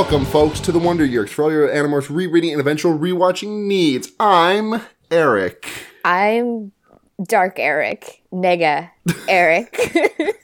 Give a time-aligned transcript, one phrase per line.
[0.00, 4.10] Welcome, folks, to the Wonder Years for all your Animorphs rereading and eventual rewatching needs.
[4.18, 4.80] I'm
[5.10, 5.68] Eric.
[6.06, 6.72] I'm
[7.22, 8.22] Dark Eric.
[8.32, 8.90] Nega
[9.28, 9.76] Eric.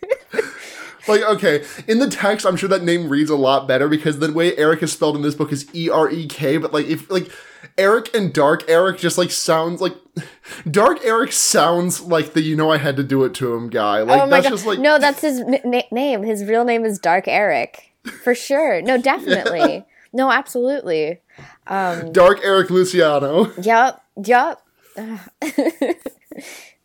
[1.09, 4.33] Like, okay, in the text, I'm sure that name reads a lot better because the
[4.33, 7.09] way Eric is spelled in this book is E R E K, but like, if,
[7.09, 7.31] like,
[7.79, 9.95] Eric and Dark Eric just like sounds like
[10.71, 14.03] Dark Eric sounds like the you know I had to do it to him guy.
[14.03, 14.51] Like, oh that's god.
[14.51, 16.25] just like, no, that's his na- name.
[16.25, 17.86] His real name is Dark Eric.
[18.23, 18.83] For sure.
[18.83, 19.85] No, definitely.
[20.13, 21.21] No, absolutely.
[21.67, 23.53] Um, Dark Eric Luciano.
[23.61, 24.01] Yep.
[24.25, 24.63] Yep.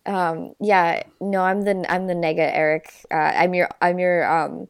[0.06, 2.92] um yeah, no, I'm the I'm the nega Eric.
[3.10, 4.68] Uh, I'm your I'm your um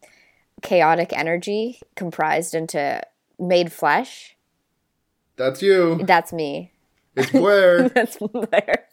[0.62, 3.02] chaotic energy comprised into
[3.40, 4.36] made flesh.
[5.38, 6.02] That's you.
[6.04, 6.72] That's me.
[7.16, 7.90] It's Blair.
[7.96, 8.86] That's Blair.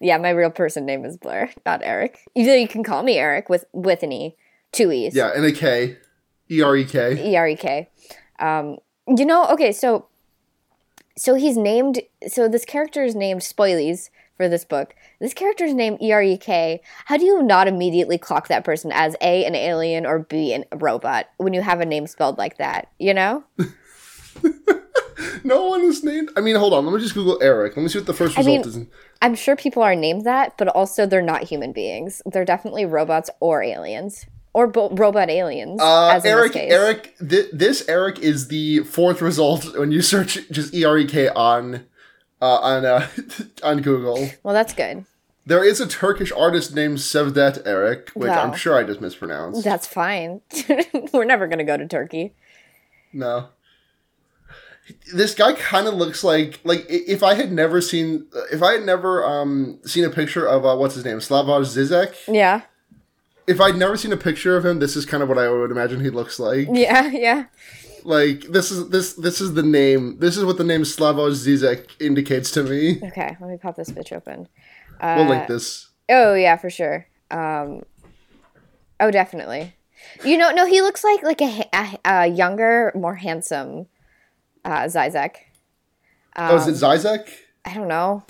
[0.00, 2.20] Yeah, my real person name is Blair, not Eric.
[2.36, 4.36] Either you can call me Eric with with an E,
[4.70, 5.14] two E's.
[5.14, 5.96] yeah, and a K.
[6.50, 7.30] E R E K.
[7.32, 7.88] E R E K.
[8.38, 10.06] Um, you know, okay, so
[11.16, 12.00] so he's named.
[12.28, 14.94] So this character is named Spoilies for this book.
[15.20, 16.80] This character is named E R E K.
[17.06, 20.64] How do you not immediately clock that person as A, an alien, or B, an-
[20.72, 22.88] a robot when you have a name spelled like that?
[22.98, 23.44] You know?
[25.44, 26.30] No one is named.
[26.36, 26.84] I mean, hold on.
[26.84, 27.76] Let me just Google Eric.
[27.76, 28.86] Let me see what the first result mean- is.
[29.20, 32.22] I'm sure people are named that, but also they're not human beings.
[32.24, 34.26] They're definitely robots or aliens.
[34.58, 35.80] Or bo- robot aliens.
[35.80, 36.56] Uh, as in Eric.
[36.56, 41.04] Eric, th- this Eric is the fourth result when you search just E R E
[41.06, 41.86] K on,
[42.42, 43.06] uh, on, uh,
[43.62, 44.28] on Google.
[44.42, 45.04] Well, that's good.
[45.46, 48.42] There is a Turkish artist named Cevdet Erek, which Wow.
[48.42, 49.62] I'm sure I just mispronounced.
[49.62, 50.40] That's fine.
[51.12, 52.34] We're never going to go to Turkey.
[53.12, 53.50] No.
[55.14, 58.84] This guy kind of looks like like if I had never seen if I had
[58.86, 62.62] never um seen a picture of uh, what's his name Slavoj Zizek Yeah.
[63.48, 65.70] If I'd never seen a picture of him this is kind of what I would
[65.70, 67.44] imagine he looks like Yeah, yeah.
[68.04, 71.88] like this is this this is the name this is what the name Slavoj Zizek
[72.00, 74.48] indicates to me Okay, let me pop this bitch open.
[75.02, 77.06] we'll link this Oh yeah, for sure.
[77.30, 77.82] Um,
[78.98, 79.74] oh, definitely.
[80.24, 83.88] You know, no, he looks like like a, a, a younger, more handsome
[84.64, 85.32] uh, Zizek.
[86.36, 87.28] oh is it Zizek
[87.66, 88.22] I don't know.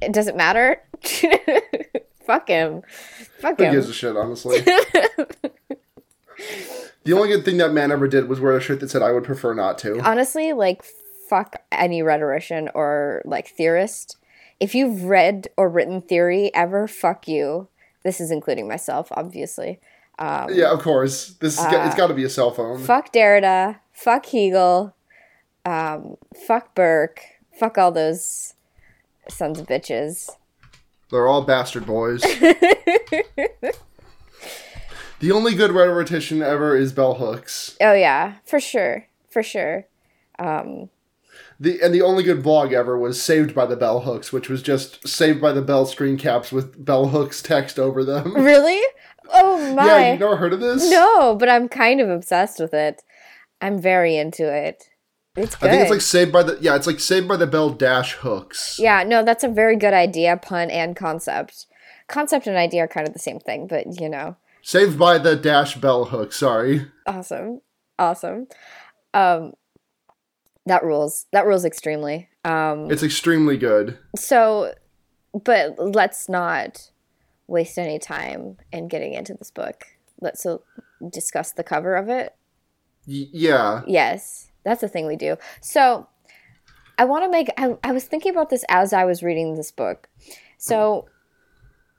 [0.00, 0.80] It doesn't matter.
[2.26, 2.82] Fuck him.
[3.40, 3.74] Fuck who him.
[3.74, 4.60] gives a shit honestly
[7.04, 9.12] the only good thing that man ever did was wear a shirt that said I
[9.12, 10.82] would prefer not to Honestly, like
[11.28, 14.16] fuck any rhetorician or like theorist.
[14.60, 17.68] If you've read or written theory ever, fuck you.
[18.04, 19.80] This is including myself, obviously.
[20.18, 23.80] yeah of course this is got, it's got to be a cell phone fuck Derrida,
[23.92, 24.94] fuck Hegel,
[25.64, 27.20] um, fuck Burke,
[27.58, 28.54] fuck all those
[29.28, 30.30] sons of bitches.
[31.14, 32.22] They're all bastard boys.
[32.22, 33.72] the
[35.30, 37.76] only good rhetorician ever is Bell Hooks.
[37.80, 39.86] Oh yeah, for sure, for sure.
[40.40, 40.90] Um,
[41.60, 44.60] the and the only good blog ever was Saved by the Bell Hooks, which was
[44.60, 48.34] just Saved by the Bell screen caps with Bell Hooks text over them.
[48.44, 48.82] Really?
[49.32, 49.86] Oh my!
[49.86, 50.90] yeah, you never heard of this?
[50.90, 53.04] no, but I'm kind of obsessed with it.
[53.60, 54.90] I'm very into it.
[55.36, 55.68] It's good.
[55.68, 58.12] I think it's like Saved by the yeah, it's like Saved by the Bell dash
[58.14, 58.78] hooks.
[58.78, 61.66] yeah, no, that's a very good idea, pun and concept.
[62.06, 65.34] Concept and idea are kind of the same thing, but you know, Saved by the
[65.36, 66.32] dash bell hook.
[66.32, 66.86] Sorry.
[67.06, 67.60] awesome,
[67.98, 68.46] awesome.
[69.12, 69.52] Um,
[70.66, 71.26] that rules.
[71.32, 72.28] That rules extremely.
[72.44, 73.98] Um, It's extremely good.
[74.16, 74.74] so,
[75.32, 76.90] but let's not
[77.46, 79.84] waste any time in getting into this book.
[80.20, 80.58] Let's uh,
[81.10, 82.34] discuss the cover of it.
[83.06, 83.82] Y- yeah.
[83.86, 85.36] Yes, that's the thing we do.
[85.60, 86.08] So,
[86.98, 87.48] I want to make.
[87.58, 90.08] I, I was thinking about this as I was reading this book.
[90.58, 91.08] So,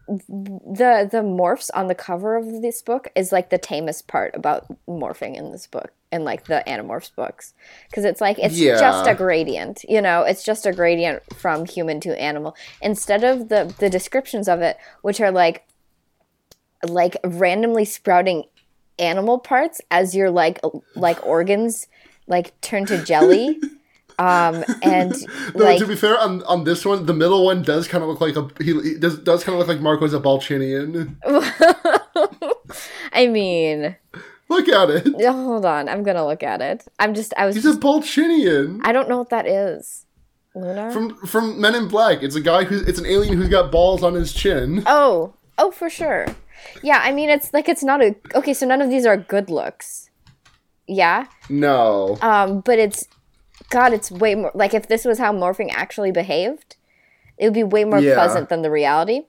[0.07, 4.65] the the morphs on the cover of this book is like the tamest part about
[4.87, 7.53] morphing in this book and like the Animorphs books
[7.89, 8.79] because it's like it's Yeah.
[8.79, 9.83] just a gradient.
[9.89, 14.47] You know, it's just a gradient from human to animal instead of the the descriptions
[14.47, 15.65] of it, which are like
[16.87, 18.43] like randomly sprouting
[18.99, 20.61] animal parts as your like
[20.95, 21.87] like organs
[22.27, 23.59] like turn to jelly
[24.19, 25.13] um and
[25.53, 28.09] Though like to be fair, on, on this one, the middle one does kind of
[28.09, 31.15] look like a he, he does does kind of look like Marco's a Ballchinian.
[33.13, 33.95] i mean
[34.47, 35.07] Look at it.
[35.25, 38.81] hold on i'm gonna look at it i'm just i was He's a Ballchinian.
[38.83, 40.05] i don't know what that is
[40.55, 42.23] luna From from Men in Black.
[42.23, 44.83] It's a guy who it's an alien who's got balls on his chin.
[44.87, 46.25] oh oh for sure
[46.81, 49.49] yeah i mean it's like it's not a okay so none of these are good
[49.49, 50.09] looks
[50.87, 52.17] yeah No.
[52.21, 53.07] um but it's
[53.69, 56.75] god it's way more like if this was how morphing actually behaved
[57.37, 58.13] it would be way more Yeah.
[58.15, 59.21] pleasant than the reality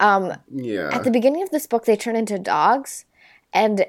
[0.00, 0.90] um Yeah.
[0.92, 3.04] at the beginning of this book they turn into dogs
[3.52, 3.86] and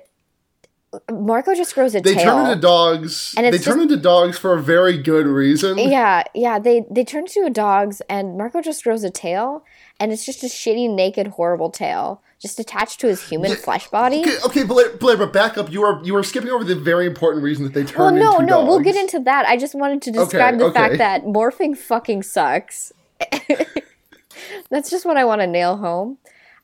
[1.12, 2.18] Marco just grows a They tail.
[2.18, 3.34] They turn into dogs.
[3.36, 5.78] And they it's turn into dogs for a very good reason.
[5.78, 6.60] yeah, yeah.
[6.60, 9.66] They they turn into dogs, and Marco just grows a tail,
[10.00, 14.22] and it's just a shitty, naked, horrible tail, just attached to his human flesh body.
[14.22, 15.72] Okay, okay, Blair, Blair, but back up.
[15.72, 18.34] You are you are skipping over the very important reason that they Well, turn no,
[18.34, 18.68] into no, dogs.
[18.68, 19.46] we'll get into that.
[19.48, 20.74] I just wanted to describe the okay.
[20.74, 22.94] fact that morphing fucking sucks.
[24.70, 26.18] That's just what I want to nail home.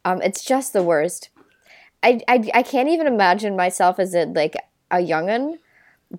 [0.06, 1.30] Um, it's just the worst.
[2.04, 4.56] I, I, I can't even imagine myself as a like
[4.92, 5.58] a youngin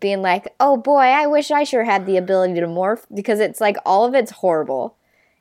[0.00, 3.60] being like, oh boy, I wish I sure had the ability to morph because it's
[3.60, 4.96] like all of it's horrible.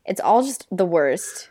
[0.06, 1.50] It's all just the worst.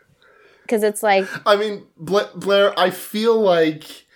[0.72, 4.06] Because it's like, I mean, Bla- Blair, I feel like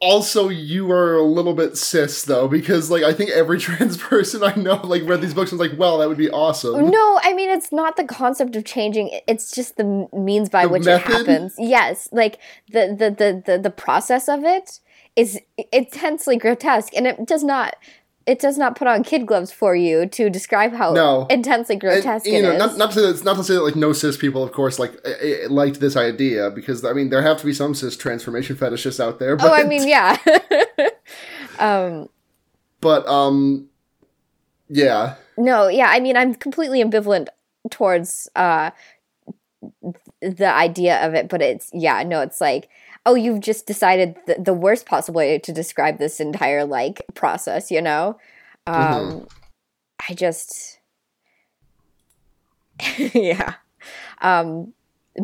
[0.00, 4.42] also you are a little bit cis though, because like I think every trans person
[4.42, 6.88] I know like read these books and was like, well, that would be awesome.
[6.88, 9.20] No, I mean it's not the concept of changing.
[9.28, 11.10] It's just the means by The which method?
[11.10, 11.54] it happens.
[11.58, 12.38] Yes, like
[12.70, 14.80] the, the the the the process of it
[15.14, 15.38] is
[15.72, 17.76] intensely grotesque, and it does not
[18.28, 21.26] it does not put on kid gloves for you to describe how No.
[21.30, 22.58] intensely And, grotesque you it know, is.
[22.58, 24.78] not, not to say that, not to say that like no cis people, of course,
[24.78, 27.96] like eh, eh, liked this idea because I mean there have to be some cis
[27.96, 29.34] transformation fetishists out there.
[29.36, 30.16] But, oh, I mean, yeah.
[31.58, 32.08] um,
[32.80, 33.68] but um,
[34.68, 35.88] yeah, no, yeah.
[35.88, 37.28] I mean, I'm completely ambivalent
[37.70, 38.70] towards uh
[40.20, 42.68] the idea of it, but it's yeah, no, it's like
[43.08, 47.70] oh, you've just decided the, the worst possible way to describe this entire like process,
[47.70, 48.18] you know?
[48.66, 49.28] Um Mhm.
[50.08, 50.78] I just
[53.14, 53.54] yeah.
[54.20, 54.72] Um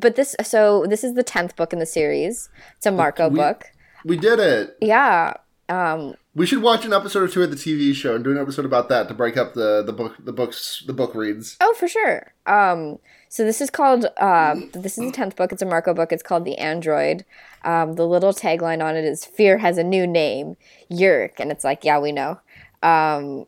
[0.01, 2.49] but this so this is the 10th book in the series.
[2.77, 3.65] It's a Marco We- book.
[4.05, 4.77] we did it.
[4.81, 5.35] Yeah.
[5.69, 8.39] Um We should watch an episode or two of the TV show and do an
[8.39, 11.57] episode about that to break up the the book the books the book reads.
[11.61, 12.33] Oh, for sure.
[12.47, 12.99] Um,
[13.29, 14.07] so this is called.
[14.19, 15.51] Uh, this is the tenth book.
[15.53, 16.13] It's a Marco book.
[16.13, 17.25] It's called The Android.
[17.64, 20.56] Um, the little tagline on it is "Fear has a new name,
[20.90, 22.40] Yeerk," and it's like, yeah, we know.
[22.82, 23.46] Um,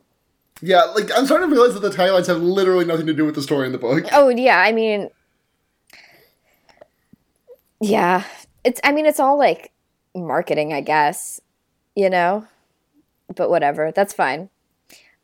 [0.61, 3.35] Yeah, like I'm starting to realize that the taglines have literally nothing to do with
[3.35, 4.05] the story in the book.
[4.11, 5.09] oh yeah, I mean,
[7.79, 8.23] yeah,
[8.63, 8.81] it's.
[8.83, 9.71] I mean, it's all like
[10.15, 11.39] marketing, I guess.
[11.95, 12.45] You know,
[13.35, 13.91] but whatever.
[13.91, 14.49] That's fine.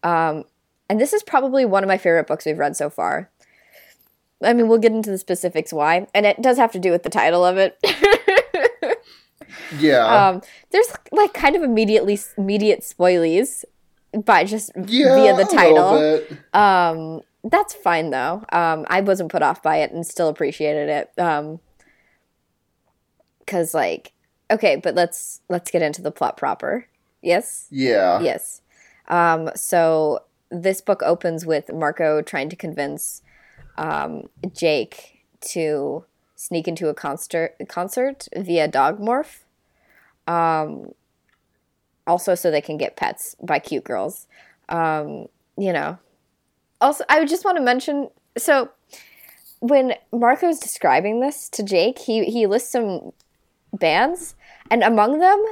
[0.04, 0.44] Um,
[0.90, 3.30] and this is probably one of my favorite books we've read so far.
[4.44, 7.04] I mean, we'll get into the specifics why, and it does have to do with
[7.04, 7.78] the title of it.
[9.78, 10.42] Yeah, um,
[10.72, 13.64] there's like kind of immediately immediate spoilies,
[14.14, 16.38] by just yeah, via the title.
[16.54, 18.44] Um, that's fine though.
[18.52, 21.20] Um, I wasn't put off by it and still appreciated it.
[21.20, 21.60] Um,
[23.48, 24.14] cause like,
[24.50, 26.88] okay, but let's let's get into the plot proper.
[27.22, 27.68] Yes.
[27.72, 28.62] Yeah, Yes.
[29.08, 33.22] Um, so this book opens with Marco trying to convince
[33.78, 36.06] um, Jake to
[36.36, 39.43] sneak into a concert concert via dog morph.
[40.28, 40.94] Um,
[42.06, 44.28] also, so they can get pets by cute girls.
[44.70, 45.28] Um,
[45.58, 45.98] you know.
[46.82, 48.72] Also, I would just want to mention so
[49.60, 53.14] when Marco's describing this to Jake, he he lists some
[53.72, 54.36] bands,
[54.70, 55.44] and among them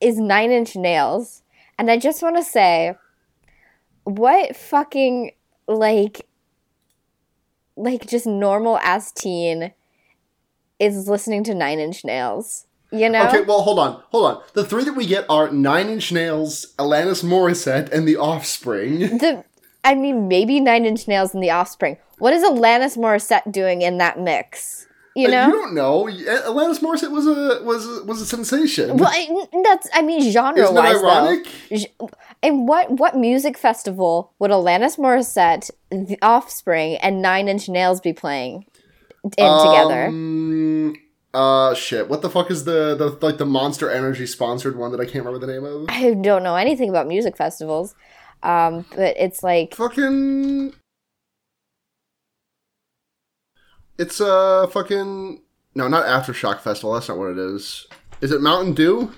[0.00, 1.42] is Nine Inch Nails.
[1.78, 2.96] And I just want to say,
[4.04, 5.32] what fucking
[5.66, 6.26] like,
[7.76, 9.72] like just normal ass teen
[10.78, 12.66] is listening to Nine Inch Nails?
[12.90, 13.26] You know?
[13.28, 14.42] Okay, well, hold on, hold on.
[14.54, 19.00] The three that we get are Nine Inch Nails, Alanis Morissette, and The Offspring.
[19.18, 19.44] The,
[19.84, 21.98] I mean, maybe Nine Inch Nails and The Offspring.
[22.18, 24.86] What is Alanis Morissette doing in that mix?
[25.14, 25.42] You know?
[25.44, 26.04] Uh, you don't know.
[26.06, 28.96] Alanis Morissette was a was a, was a sensation.
[28.96, 31.46] well, I, that's I mean genre Isn't that wise ironic?
[31.70, 31.92] J-
[32.42, 38.12] And what what music festival would Alanis Morissette, The Offspring, and Nine Inch Nails be
[38.12, 38.64] playing
[39.24, 39.30] in
[39.64, 40.10] together?
[41.34, 42.08] Uh, shit.
[42.08, 45.24] What the fuck is the the like the Monster Energy sponsored one that I can't
[45.24, 45.86] remember the name of?
[45.88, 47.94] I don't know anything about music festivals,
[48.42, 50.74] um, but it's like Fucking.
[53.98, 55.42] It's uh fucking
[55.74, 56.94] no, not Aftershock Festival.
[56.94, 57.86] That's not what it is.
[58.20, 59.12] Is it Mountain Dew?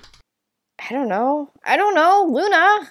[0.79, 1.49] I don't know.
[1.65, 2.27] I don't know.
[2.29, 2.89] Luna,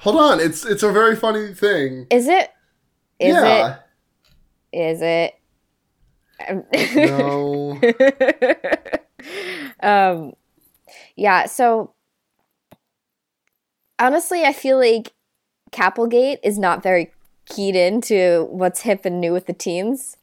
[0.00, 2.06] Hold on, it's it's a very funny thing.
[2.10, 2.50] is it?
[3.18, 3.78] Is yeah.
[4.72, 4.76] it?
[4.92, 5.34] Is it?
[6.48, 6.64] Um,
[6.94, 7.80] No.
[9.82, 10.32] um,
[11.16, 11.46] yeah.
[11.46, 11.92] So
[13.98, 15.12] honestly, I feel like
[15.72, 17.12] Capelgate is not very
[17.46, 20.16] keyed into what's hip and new with the teens.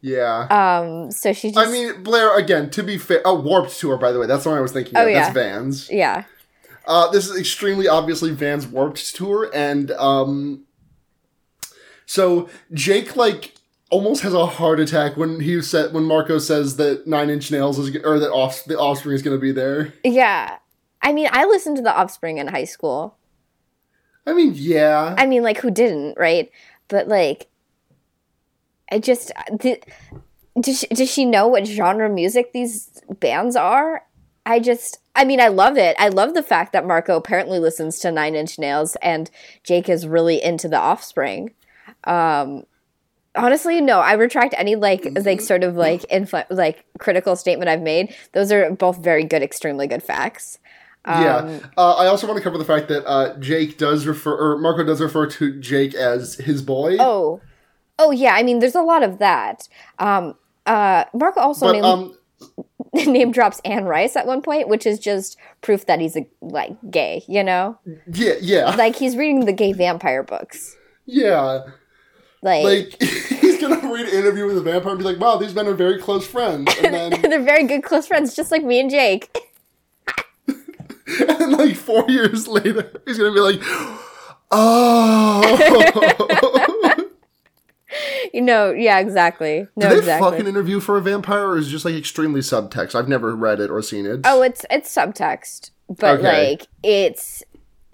[0.00, 0.46] Yeah.
[0.50, 4.10] Um, so she just, I mean, Blair, again, to be fair, oh, Warped Tour, by
[4.12, 5.10] the way, that's what I was thinking Oh, of.
[5.10, 5.20] yeah.
[5.22, 5.88] That's Vans.
[5.90, 6.24] yeah,
[6.86, 10.64] Uh, this is extremely obviously Van's Warped Tour, and, um,
[12.04, 13.54] so Jake, like,
[13.92, 17.78] almost has a heart attack when he said, when Marco says that Nine Inch Nails
[17.78, 19.92] is, or that off, the Offspring is gonna be there.
[20.02, 20.56] yeah.
[21.02, 23.18] I mean, I listened to The Offspring in high school.
[24.26, 25.14] I mean, yeah.
[25.18, 26.50] I mean, like, who didn't, right?
[26.88, 27.48] But like,
[28.90, 29.84] I just did.
[30.60, 34.04] Does she, does she know what genre music these bands are?
[34.44, 35.96] I just, I mean, I love it.
[35.98, 39.30] I love the fact that Marco apparently listens to Nine Inch Nails and
[39.64, 41.52] Jake is really into The Offspring.
[42.04, 42.64] Um,
[43.34, 47.82] honestly, no, I retract any like like sort of like influ- like critical statement I've
[47.82, 48.14] made.
[48.32, 50.58] Those are both very good, extremely good facts.
[51.04, 51.60] Um, yeah.
[51.76, 54.84] Uh, I also want to cover the fact that uh, Jake does refer, or Marco
[54.84, 56.96] does refer to Jake as his boy.
[57.00, 57.40] Oh,
[57.98, 58.34] oh yeah.
[58.34, 59.68] I mean, there's a lot of that.
[59.98, 60.34] Um,
[60.66, 62.16] uh, Marco also but name, um,
[63.12, 66.76] name drops Anne Rice at one point, which is just proof that he's a, like
[66.88, 67.24] gay.
[67.26, 67.78] You know,
[68.12, 70.76] yeah, yeah, like he's reading the gay vampire books.
[71.06, 71.62] yeah.
[72.42, 75.54] Like, Like he's gonna read an interview with a vampire and be like, "Wow, these
[75.54, 78.80] men are very close friends," and then, they're very good close friends, just like me
[78.80, 79.36] and Jake.
[80.48, 83.60] and like four years later, he's gonna be like,
[84.50, 85.48] "Oh."
[88.32, 89.68] You know, yeah, exactly.
[89.76, 90.30] No, Do they exactly.
[90.30, 92.94] fucking interview for a vampire, or is it just like extremely subtext?
[92.94, 94.20] I've never read it or seen it.
[94.24, 96.50] Oh, it's it's subtext, but Okay.
[96.52, 97.42] like it's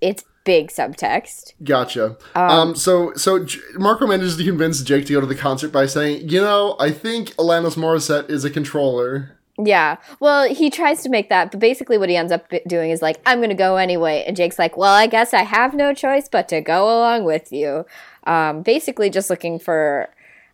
[0.00, 1.52] it's big subtext.
[1.62, 2.16] Gotcha.
[2.34, 5.84] Um, so so J- Marco manages to convince Jake to go to the concert by
[5.84, 9.96] saying, "You know, I think Alanis Morissette is a controller." Yeah.
[10.20, 13.20] Well, he tries to make that, but basically what he ends up doing is like,
[13.26, 14.24] I'm going to go anyway.
[14.24, 17.52] And Jake's like, well, I guess I have no choice but to go along with
[17.52, 17.84] you.
[18.24, 20.10] Um, basically just looking for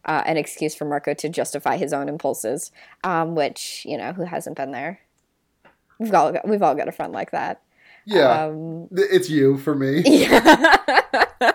[0.06, 2.72] uh, an excuse for Marco to justify his own impulses,
[3.04, 5.00] um, which, you know, who hasn't been there?
[5.98, 7.60] We've all got, we've all got a friend like that.
[8.06, 10.02] Yeah, Um, it's you for me.
[10.06, 11.52] Yeah.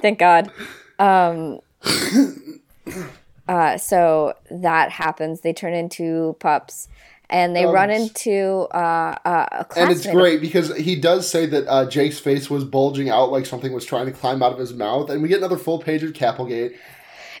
[0.00, 0.50] Thank God.
[0.98, 1.58] Um,
[3.48, 5.40] uh, so that happens.
[5.40, 6.88] They turn into pups,
[7.30, 9.76] and they Um, run into uh, a classmate.
[9.76, 13.46] And it's great because he does say that uh, Jake's face was bulging out like
[13.46, 16.02] something was trying to climb out of his mouth, and we get another full page
[16.02, 16.74] of Capelgate.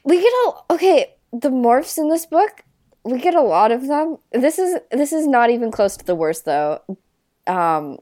[0.04, 1.14] We get a okay.
[1.32, 2.62] The morphs in this book,
[3.04, 4.16] we get a lot of them.
[4.32, 6.80] This is this is not even close to the worst though.
[7.48, 7.98] Um,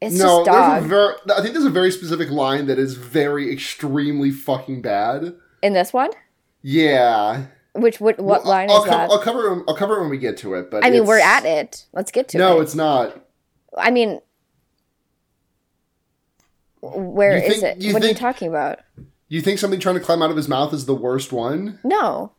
[0.00, 1.14] it's No, just dog a very.
[1.34, 5.34] I think there's a very specific line that is very extremely fucking bad.
[5.62, 6.10] in this one.
[6.62, 7.46] Yeah.
[7.74, 9.10] Which what what Well, line I'll, is co- that?
[9.10, 9.64] I'll cover.
[9.68, 10.70] I'll cover it when we get to it.
[10.70, 11.86] But I mean, we're at it.
[11.92, 12.54] Let's get to No, it.
[12.56, 13.20] No, it's not.
[13.76, 14.20] I mean,
[16.80, 17.92] where You is it?
[17.92, 18.80] what are you talking about?
[19.28, 21.80] You think something trying to climb out of his mouth is the worst one?
[21.82, 22.32] No.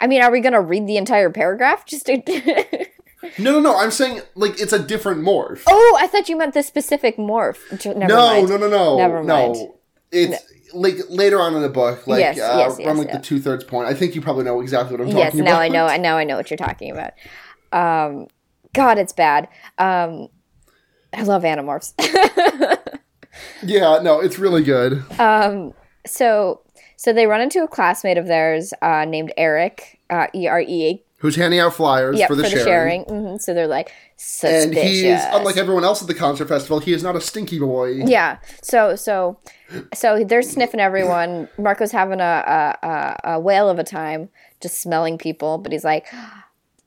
[0.00, 1.86] I mean, are we gonna read the entire paragraph?
[1.86, 2.16] Just to...
[3.38, 3.76] No, no, no.
[3.76, 5.62] I'm saying like it's a different morph.
[5.66, 7.58] oh, I thought you meant the specific morph.
[7.84, 8.48] Never no, mind.
[8.48, 9.54] no, no, no, Never mind.
[9.54, 9.78] no.
[10.10, 10.42] It's
[10.74, 13.16] like later on in the book, like Yes, uh, yes, around yes, like yeah.
[13.16, 13.88] the two thirds point.
[13.88, 15.34] I think you probably know exactly what I'm talking about.
[15.34, 15.58] Yes, now.
[15.60, 15.96] I know.
[15.96, 17.12] Now I know what you're talking about.
[17.72, 18.26] Um,
[18.74, 19.48] God, it's bad.
[19.78, 20.28] Um,
[21.12, 21.92] I love animorphs.
[23.62, 25.04] Yeah, no, it's really good.
[25.18, 25.72] um,
[26.04, 26.60] so,
[26.96, 30.00] so they run into a classmate of theirs uh, named Eric.
[30.10, 31.02] Uh, E R E.
[31.22, 33.04] Who's handing out flyers Yep, for the sharing.
[33.04, 33.88] hmm So they're like
[34.42, 34.82] And suspicious.
[34.82, 36.80] he is unlike everyone else at the concert festival.
[36.80, 37.92] He is not a stinky boy.
[37.92, 38.38] Yeah.
[38.60, 39.38] So so
[39.94, 41.48] so they're sniffing everyone.
[41.58, 46.08] Marco's having a, a, a, whale of a time just smelling people, but he's like,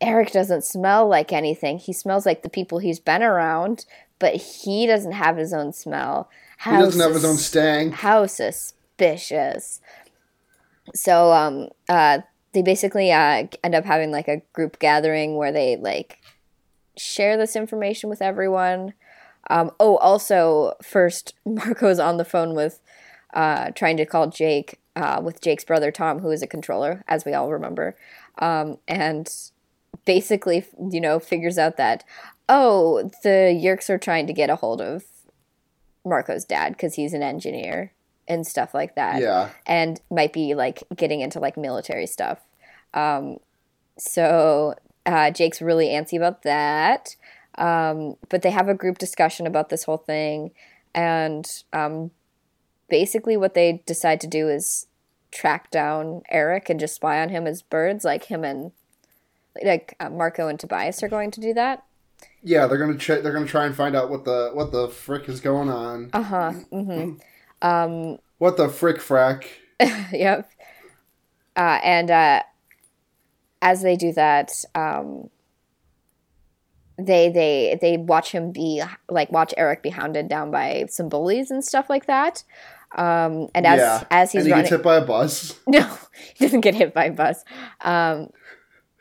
[0.01, 1.77] Eric doesn't smell like anything.
[1.77, 3.85] He smells like the people he's been around,
[4.19, 6.29] but he doesn't have his own smell.
[6.61, 7.93] He doesn't have his own stank.
[7.93, 9.79] How suspicious.
[10.93, 12.19] So um uh
[12.55, 16.19] they basically uh end up having like a group gathering where they like
[16.97, 18.93] share this information with everyone.
[19.49, 22.79] Um oh also first Marco's on the phone with
[23.33, 27.25] uh trying to call Jake uh with Jake's brother Tom who is a controller as
[27.25, 27.95] we all remember.
[28.39, 29.29] Um and
[30.05, 32.05] basically you know figures out that
[32.47, 35.03] oh the Yeerks are trying to get a hold of
[36.05, 37.91] Marco's dad because he's an engineer
[38.27, 39.49] and stuff like that Yeah.
[39.65, 42.39] and might be like getting into like military stuff.
[42.93, 43.37] Um,
[43.97, 47.15] so uh, Jake's really antsy about that.
[47.57, 50.51] Um, but they have a group discussion about this whole thing,
[50.93, 52.11] and um,
[52.89, 54.87] basically what they decide to do is
[55.31, 58.71] track down Eric and just spy on him as birds, like him and
[59.63, 61.85] like uh, Marco and Tobias are going to do that.
[62.43, 65.29] Yeah, they're gonna ch- they're gonna try and find out what the what the frick
[65.29, 66.09] is going on.
[66.11, 66.51] Uh huh.
[66.73, 67.15] Mm-hmm.
[67.61, 69.45] Um, What the frick frack?
[70.11, 70.49] yep.
[71.55, 72.43] Uh, and uh,
[73.61, 75.29] as they do that, um,
[76.97, 81.51] they they they watch him be like watch Eric be hounded down by some bullies
[81.51, 82.43] and stuff like that.
[82.95, 84.03] Um, and as yeah.
[84.11, 85.59] as he's and he running, gets hit by a bus.
[85.67, 85.97] no,
[86.35, 87.43] he doesn't get hit by a bus.
[87.81, 88.29] Um,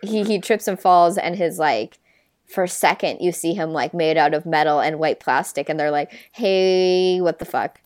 [0.03, 1.99] he he trips and falls, and his like
[2.47, 5.81] for a second you see him like made out of metal and white plastic and
[5.81, 7.81] they're like hey what the fuck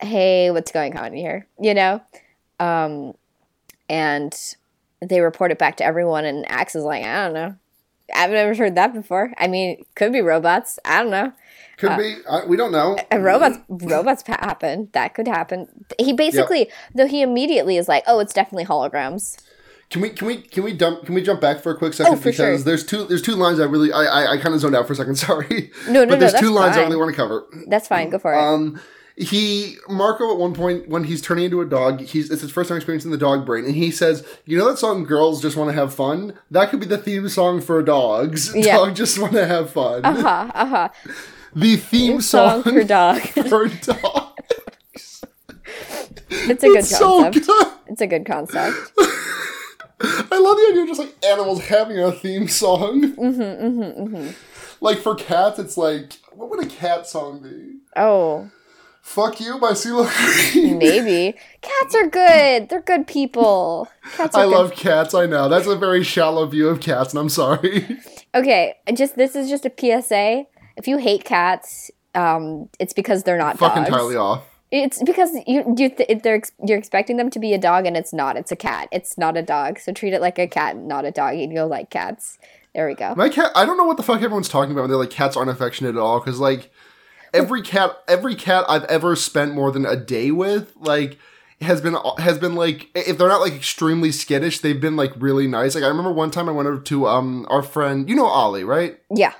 [0.00, 2.00] hey what's going on here you know
[2.60, 3.14] um
[3.88, 4.56] and
[5.00, 7.54] they report it back to everyone and Ax is like i don't know
[8.14, 11.32] i've never heard that before i mean could be robots i don't know
[11.78, 12.16] Could Uh, be.
[12.30, 12.96] I, we don't know.
[13.10, 18.18] and robots robots happen that could happen he basically though he immediately is like oh
[18.20, 19.36] it's definitely holograms
[19.90, 22.12] Can we can we can we dump can we jump back for a quick second
[22.14, 22.58] Oh, for because sure.
[22.58, 24.92] there's two there's two lines I really I I, I kind of zoned out for
[24.92, 25.14] a second.
[25.26, 25.70] Sorry.
[25.88, 26.84] No, no, but there's no, two that's lines I fine.
[26.90, 27.46] really want to cover.
[27.68, 28.80] that's fine go for it Um,
[29.16, 32.68] he Marco at one point when he's turning into a dog, he's it's his first
[32.68, 35.68] time experiencing the dog brain, and he says, "You know that song, Girls Just Want
[35.70, 36.38] to Have Fun?
[36.50, 38.54] That could be the theme song for dogs.
[38.54, 38.76] Yeah.
[38.76, 40.04] Dogs just want to have fun.
[40.04, 40.88] uh-huh uh-huh
[41.54, 45.24] The theme song song, for dog for dogs.
[46.30, 47.66] it's a good It's so concept good.
[47.88, 48.76] it's a good concept
[50.00, 53.00] I love the idea of just like animals having a theme song.
[53.14, 54.30] mm-hmm, mm-hmm, mm-hmm.
[54.84, 57.78] Like for cats, it's like what would a cat song be?
[57.96, 58.50] oh
[59.06, 60.04] Fuck you by CeeLo
[60.52, 60.78] Green.
[60.78, 65.14] maybe cats are good they're good people cats are I good love cats.
[65.14, 67.86] I know that's a very shallow view of cats, and I'm sorry.
[68.34, 70.44] Okay, just this is just a PSA.
[70.76, 73.88] If you hate cats, um, it's because they're not Fuck dogs.
[73.88, 74.42] entirely off.
[74.70, 77.96] It's because you you th- they're ex- you're expecting them to be a dog and
[77.96, 78.36] it's not.
[78.36, 78.88] It's a cat.
[78.92, 79.78] It's not a dog.
[79.78, 82.38] So treat it like a cat, not a dog, and you'll like cats.
[82.74, 83.14] There we go.
[83.14, 83.52] My cat.
[83.54, 85.90] I don't know what the fuck everyone's talking about when they're like cats aren't affectionate
[85.94, 86.18] at all.
[86.20, 86.70] Because like
[87.36, 91.18] every cat, every cat I've ever spent more than a day with, like
[91.60, 95.46] has been has been like if they're not like extremely skittish, they've been like really
[95.46, 95.74] nice.
[95.74, 98.64] Like I remember one time I went over to um our friend, you know Ollie,
[98.64, 98.98] right?
[99.14, 99.32] Yeah.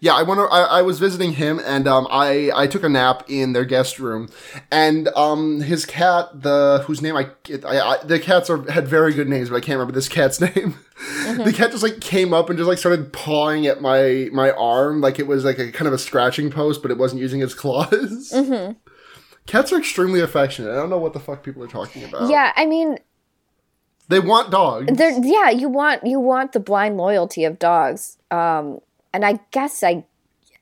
[0.00, 0.40] Yeah, I went.
[0.40, 3.98] I, I was visiting him, and um, I I took a nap in their guest
[3.98, 4.28] room,
[4.70, 7.30] and um, his cat, the whose name I,
[7.66, 10.40] I, I the cats are had very good names, but I can't remember this cat's
[10.40, 10.76] name.
[11.24, 15.00] the cat just like came up and just like started pawing at my my arm,
[15.00, 17.54] like it was like a kind of a scratching post, but it wasn't using its
[17.54, 18.30] claws.
[18.32, 18.72] Mm-hmm.
[19.46, 20.70] Cats are extremely affectionate.
[20.70, 22.28] I don't know what the fuck people are talking about.
[22.30, 22.52] Yeah.
[22.54, 22.98] I mean,
[24.08, 24.92] they want dogs.
[24.98, 25.48] yeah.
[25.50, 28.18] You want you want the blind loyalty of dogs.
[28.30, 28.80] Um,
[29.12, 30.04] and I guess I,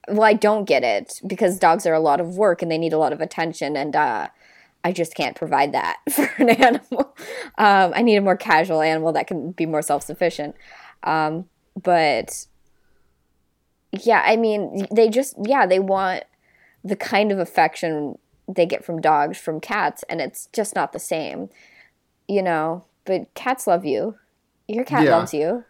[0.08, 2.92] well, I don't get it because dogs are a lot of work and they need
[2.92, 4.28] a lot of attention, and uh,
[4.84, 7.14] I just can't provide that for an animal.
[7.58, 10.54] Um, I need a more casual animal that can be more self sufficient.
[11.02, 11.46] Um,
[11.80, 12.46] but
[13.92, 16.24] yeah, I mean, they just yeah they want
[16.84, 18.16] the kind of affection
[18.48, 21.48] they get from dogs from cats, and it's just not the same,
[22.28, 22.84] you know.
[23.04, 24.16] But cats love you.
[24.68, 25.16] Your cat Yeah.
[25.16, 25.64] loves you.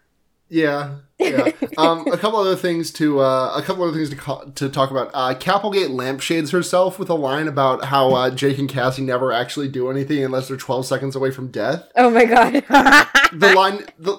[0.49, 1.51] Yeah, yeah.
[1.77, 5.11] um, a couple other things to uh, a couple other things to to talk about.
[5.13, 9.67] Uh, Capelgate lampshades herself with a line about how uh, Jake and Cassie never actually
[9.67, 11.89] do anything unless they're twelve seconds away from death.
[11.95, 12.63] Oh my god.
[13.33, 14.15] The line, the,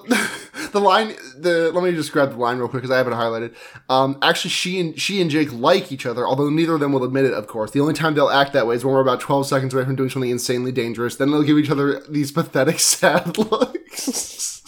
[0.71, 3.13] the line, the let me just grab the line real quick because I have it
[3.13, 3.55] highlighted.
[3.89, 7.03] Um, actually, she and she and Jake like each other, although neither of them will
[7.03, 7.33] admit it.
[7.33, 9.73] Of course, the only time they'll act that way is when we're about twelve seconds
[9.73, 11.15] away from doing something insanely dangerous.
[11.15, 14.58] Then they'll give each other these pathetic, sad looks.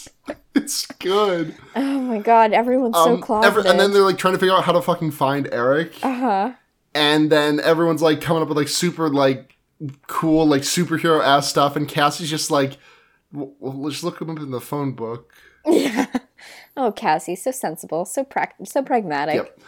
[1.02, 1.56] Good.
[1.76, 2.54] oh my god.
[2.54, 3.58] Everyone's so Um, closeted.
[3.58, 5.94] every- and then they're like trying to figure out how to fucking find Eric.
[6.04, 6.52] uh huh.
[6.94, 9.56] And then everyone's like coming up with like super like
[10.08, 12.78] cool like superhero ass stuff, and Cassie's just like,
[13.32, 15.34] well, let's look him up in the phone book.
[15.66, 16.06] Yeah.
[16.78, 19.36] Oh, Cassie, so sensible, so prac- so pragmatic.
[19.36, 19.60] Yep.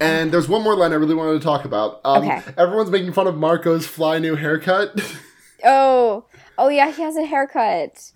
[0.00, 2.00] And there's one more line I really wanted to talk about.
[2.04, 2.42] Um, Okay.
[2.56, 4.98] Everyone's making fun of Marco's fly new haircut.
[5.64, 6.24] Oh,
[6.58, 8.12] oh yeah, he has a haircut.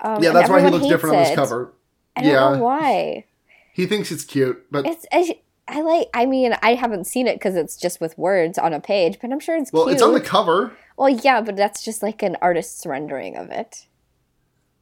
[0.00, 1.72] Um, yeah, that's why he looks different on this cover.
[2.16, 2.52] I don't Yeah.
[2.56, 3.24] know why.
[3.72, 6.08] He thinks it's cute, but It's I, I like.
[6.12, 9.32] I mean, I haven't seen it because it's just with words on a page, but
[9.32, 9.94] I'm sure it's well, cute.
[9.94, 10.72] it's on the cover.
[10.96, 13.86] well, yeah, but that's just like an artist's rendering of it.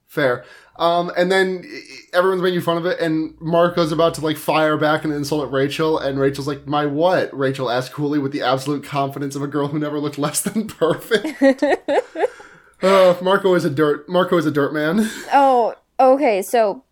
[0.08, 0.44] Fair.
[0.76, 1.64] Um, and then
[2.12, 5.52] everyone's making fun of it, and Marco's about to like fire back and insult at
[5.52, 9.46] Rachel, and Rachel's like, "My what?" Rachel asked coolly with the absolute confidence of a
[9.46, 11.40] girl who never looked less than perfect.
[12.82, 14.08] uh, Marco is a dirt.
[14.08, 15.08] Marco is a dirt man.
[15.32, 16.42] Oh, okay.
[16.42, 16.82] So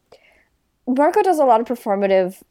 [0.89, 2.43] Marco does a lot of performative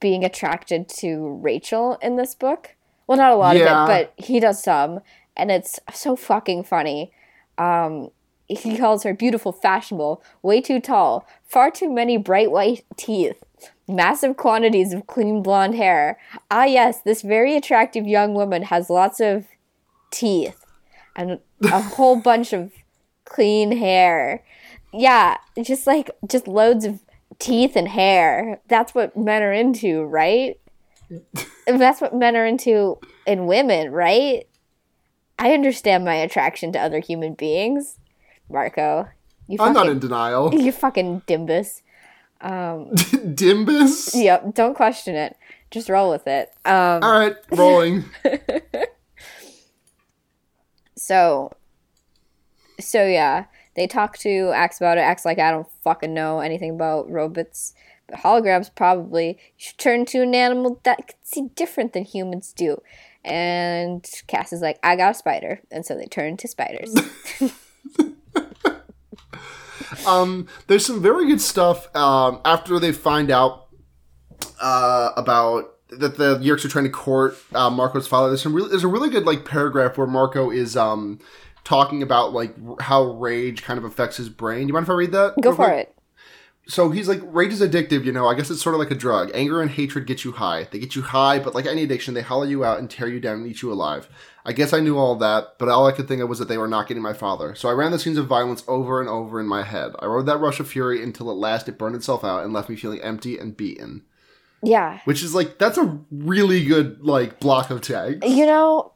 [0.00, 2.76] being attracted to Rachel in this book.
[3.06, 3.84] Well, not a lot Yeah.
[3.84, 5.00] of it, but he does some,
[5.36, 7.10] and it's so fucking funny.
[7.58, 8.10] Um,
[8.46, 13.42] he calls her beautiful, fashionable, way too tall, far too many bright white teeth,
[13.88, 16.18] massive quantities of clean blonde hair.
[16.50, 19.46] Ah, yes, this very attractive young woman has lots of
[20.10, 20.64] teeth
[21.16, 22.72] and a whole bunch of
[23.24, 24.42] clean hair.
[24.92, 27.00] Yeah, just like just loads of
[27.40, 28.60] teeth and hair.
[28.68, 30.60] That's what men are into, right?
[31.66, 34.46] That's what men are into in women, right?
[35.38, 37.98] I understand my attraction to other human beings.
[38.48, 39.08] Marco,
[39.48, 40.54] You fucking, I'm not in denial.
[40.60, 41.82] you fucking dimbus.
[42.42, 44.14] Dimbus.
[44.14, 45.36] Yep, don't question it.
[45.70, 46.50] Just roll with it.
[46.64, 48.04] Um, All right, rolling.
[50.96, 51.52] so,
[52.80, 53.44] so yeah,
[53.80, 55.00] they talk to Ax about it.
[55.00, 57.72] Ax like, I don't fucking know anything about robots.
[58.06, 59.28] But holograms probably.
[59.28, 62.82] You should turn to an animal that can see different than humans do.
[63.24, 65.62] And Cass is like, I got a spider.
[65.70, 66.94] And so they turn to spiders.
[70.06, 73.66] Um, there's some very good stuff um, after they find out
[74.60, 78.28] uh, about that the Yeerks are trying to court uh, Marco's father.
[78.28, 81.18] There's some really, there's a really good like paragraph where Marco is um,
[81.64, 84.62] talking about like r- how rage kind of affects his brain.
[84.62, 85.34] Do you mind if I read that?
[85.40, 85.88] Go for quick?
[85.88, 85.96] it.
[86.68, 88.28] So he's like, rage is addictive, you know.
[88.28, 89.30] I guess it's sort of like a drug.
[89.34, 90.68] Anger and hatred get you high.
[90.70, 93.18] They get you high, but like any addiction, they hollow you out and tear you
[93.18, 94.08] down and eat you alive.
[94.44, 96.58] I guess I knew all that, but all I could think of was that they
[96.58, 97.54] were not getting my father.
[97.56, 99.92] So I ran the scenes of violence over and over in my head.
[99.98, 102.68] I rode that rush of fury until at last it burned itself out and left
[102.68, 104.02] me feeling empty and beaten.
[104.62, 105.00] Yeah.
[105.06, 108.24] Which is like, that's a really good like block of text.
[108.26, 108.92] You know,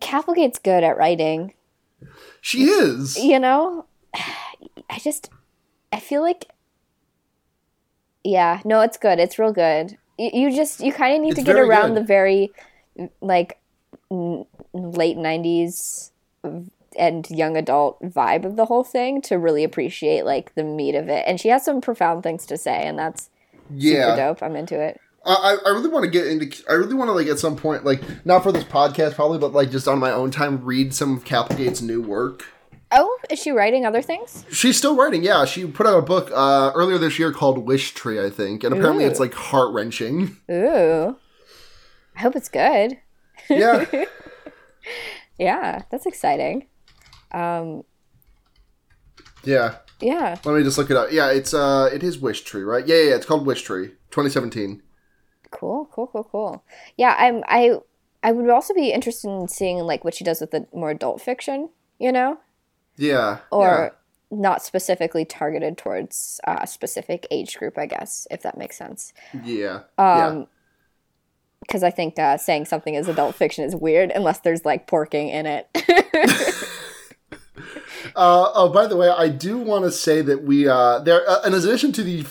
[0.00, 1.54] Cavalgate's good at writing.
[2.42, 3.16] She is.
[3.18, 3.86] you know
[4.90, 5.30] i just
[5.92, 6.48] i feel like
[8.24, 11.38] yeah no it's good it's real good you, you just you kind of need It's
[11.40, 12.02] to get around good.
[12.02, 12.50] the very
[13.20, 13.58] like
[14.10, 16.10] n- late 90s
[16.98, 21.08] and young adult vibe of the whole thing to really appreciate like the meat of
[21.08, 23.30] it and she has some profound things to say and that's
[23.70, 24.14] super Yeah.
[24.16, 26.62] dope i'm into it I, I really want to get into.
[26.68, 29.52] I really want to like at some point, like not for this podcast probably, but
[29.52, 32.44] like just on my own time, read some of Capelgate's new work.
[32.90, 35.22] oh is she writing other things She's still writing.
[35.22, 38.64] Yeah, she put out a book uh, earlier this year called Wish Tree, I think,
[38.64, 39.08] and apparently Ooh.
[39.08, 40.36] it's like heart wrenching.
[40.50, 41.16] ooh
[42.14, 42.98] i hope it's good
[43.48, 43.86] Yeah,
[45.38, 46.66] yeah that's exciting
[47.32, 47.84] um
[49.44, 49.76] yeah.
[50.00, 51.08] yeah Let me just look it up.
[51.10, 52.86] Yeah, it's uh, it is Wish Tree, right?
[52.86, 54.82] Yeah, yeah, yeah it's called Wish Tree, 2017.
[55.62, 56.64] Cool, cool, cool, cool.
[56.96, 57.78] Yeah, I'm I
[58.20, 61.20] I would also be interested in seeing like what she does with the more adult
[61.20, 61.68] fiction,
[62.00, 62.38] you know?
[62.96, 63.94] Yeah, Or
[64.28, 69.12] not specifically targeted towards a specific age group, I guess, if that makes sense.
[69.44, 70.26] yeah, yeah.
[70.26, 70.46] Um
[71.60, 75.30] because I think uh, saying something is adult fiction is weird unless there's like porking
[75.30, 75.68] in it.
[78.16, 81.42] Uh, oh, by the way, I do want to say that we uh, there uh,
[81.44, 82.22] in addition to the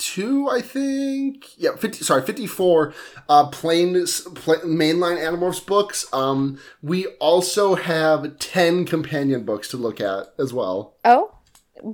[0.00, 2.02] fifty-two, I think, yeah, fifty.
[2.04, 2.94] Sorry, fifty-four
[3.28, 3.94] uh, plain,
[4.34, 6.06] pla mainline Animorphs books.
[6.12, 10.96] Um, we also have ten companion books to look at as well.
[11.04, 11.34] oh,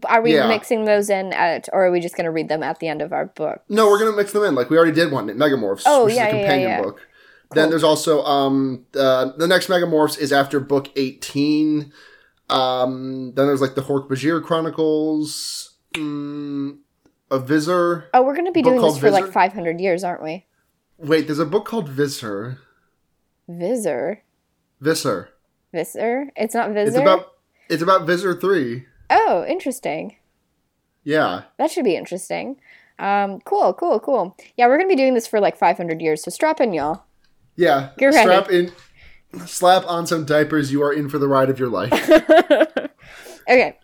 [0.08, 0.48] are we Yeah.
[0.48, 3.02] mixing those in at, or are we just going to read them at the end
[3.02, 3.62] of our book?
[3.68, 4.54] No, we're gonna mix them in.
[4.54, 6.82] Like we already did one, Megamorphs, Oh, which yeah, is a yeah, companion yeah.
[6.82, 7.06] book.
[7.52, 11.92] Then there's also um uh, the next Megamorphs is after book eighteen.
[12.48, 16.78] Um, then there's like the Hork Bajir Chronicles, mm,
[17.30, 18.08] a Visor.
[18.14, 20.46] Oh, we're going to be doing this for like 500 years, aren't we?
[20.98, 22.58] Wait, there's a book called Visor.
[23.48, 24.22] Visor.
[24.80, 25.30] Visor.
[25.72, 26.30] Visor?
[26.36, 26.88] It's not Visor?
[26.88, 27.32] It's about
[27.68, 28.86] it's about Visor three.
[29.10, 30.16] Oh, interesting.
[31.04, 31.42] Yeah.
[31.58, 32.60] That should be interesting.
[32.98, 34.36] Um, cool, cool, cool.
[34.56, 37.04] Yeah, we're gonna be doing this for like 500 years, so strap in, y'all.
[37.56, 37.90] Yeah.
[37.98, 38.22] Get ready.
[38.22, 38.72] Strap in
[39.44, 41.92] slap on some diapers, you are in for the ride of your life.
[43.48, 43.78] Okay.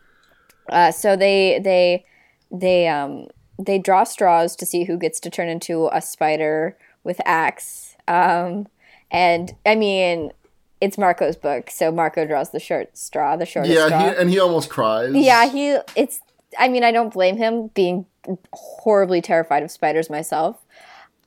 [0.69, 2.05] Uh, so they they
[2.53, 3.27] they um
[3.59, 7.97] they draw straws to see who gets to turn into a spider with Ax.
[8.09, 8.67] Um,
[9.11, 10.33] and I mean,
[10.81, 14.11] it's Marco's book, so Marco draws the short straw, the shortest yeah, straw.
[14.11, 15.15] he, and he almost cries.
[15.15, 16.21] Yeah, he it's
[16.59, 18.07] I mean, I don't blame him being
[18.53, 20.57] horribly terrified of spiders myself.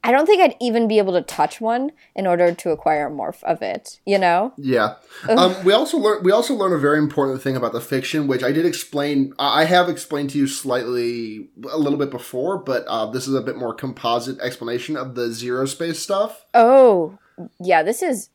[0.06, 3.10] I don't think I'd even be able to touch one in order to acquire a
[3.10, 4.54] morph of it, you know?
[4.56, 4.98] Yeah.
[5.28, 8.44] Um, we also learn we also learn a very important thing about the fiction, which
[8.44, 9.34] I did explain.
[9.40, 13.34] I I have explained to you slightly a little bit before, but uh, this is
[13.34, 16.46] a bit more composite explanation of the zero space stuff.
[16.54, 17.18] Oh,
[17.60, 18.30] yeah, this is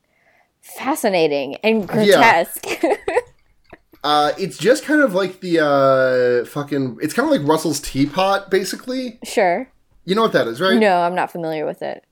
[0.59, 2.65] fascinating and grotesque.
[4.03, 6.97] Uh, it's just kind of like the uh, fucking.
[7.03, 9.19] It's kind of like Russell's teapot, basically.
[9.23, 9.69] sure.
[10.05, 10.77] You know what that is, right?
[10.77, 12.03] No, I'm not familiar with it.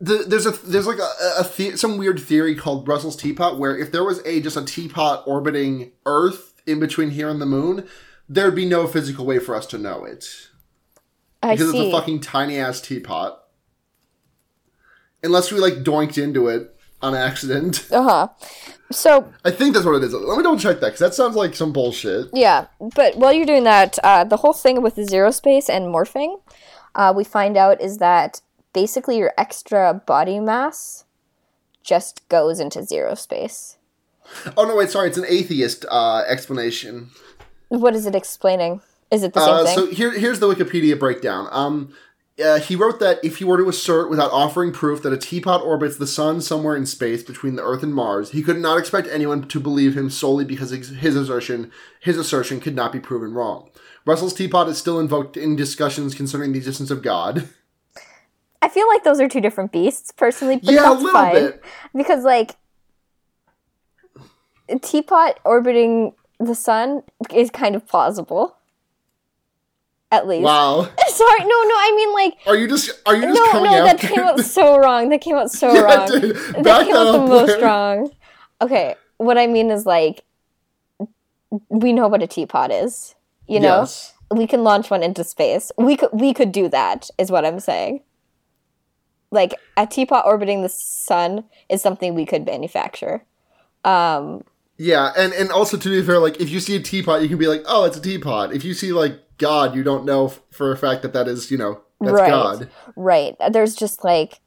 [0.00, 3.76] the, there's a there's like a, a the, some weird theory called Russell's teapot where
[3.76, 7.86] if there was a just a teapot orbiting Earth in between here and the moon,
[8.28, 10.48] there'd be no physical way for us to know it
[11.42, 11.78] I because see.
[11.78, 13.42] it's a fucking tiny ass teapot.
[15.22, 17.86] Unless we like doinked into it on accident.
[17.92, 18.28] uh huh.
[18.92, 20.12] So, I think that's what it is.
[20.14, 22.28] Let me double check that because that sounds like some bullshit.
[22.32, 25.86] yeah, but while you're doing that, uh, the whole thing with the zero space and
[25.86, 26.40] morphing,
[26.96, 28.40] uh, we find out is that
[28.72, 31.04] basically your extra body mass
[31.84, 33.78] just goes into zero space.
[34.56, 37.10] Oh no, wait, sorry, it's an atheist uh, explanation.
[37.68, 38.80] What is it explaining?
[39.10, 39.74] Is it the same Uh, thing?
[39.76, 41.48] so here, here's the Wikipedia breakdown.
[41.52, 41.94] Um,
[42.44, 45.62] uh, he wrote that if he were to assert without offering proof that a teapot
[45.62, 49.08] orbits the sun somewhere in space between the Earth and Mars, he could not expect
[49.08, 53.70] anyone to believe him solely because his assertion his assertion could not be proven wrong.
[54.06, 57.48] Russell's teapot is still invoked in discussions concerning the existence of God.
[58.62, 60.56] I feel like those are two different beasts, personally.
[60.56, 61.34] But yeah, a little fine.
[61.34, 61.64] bit.
[61.94, 62.56] because like
[64.68, 68.56] a teapot orbiting the sun is kind of plausible
[70.12, 70.82] at least Wow.
[71.08, 73.84] sorry no no i mean like Are you just are you just no coming no
[73.84, 76.36] that came out so wrong that came out so Yeah, wrong dude.
[76.36, 78.10] that Back came that out the most wrong
[78.60, 80.24] okay what i mean is like
[81.70, 83.14] we know what a teapot is
[83.48, 84.12] you know Yes.
[84.34, 87.60] we can launch one into space we could we could do that is what i'm
[87.60, 88.02] saying
[89.30, 93.24] like a teapot orbiting the sun is something we could manufacture
[93.84, 94.42] um
[94.78, 97.38] Yeah, and and also to be fair, like if you see a teapot, you can
[97.38, 100.40] be like, "Oh, it's a teapot." If you see like God, you don't know f-
[100.50, 102.30] for a fact that that is, you know, that's Right.
[102.30, 102.68] God.
[102.94, 104.40] right there's just like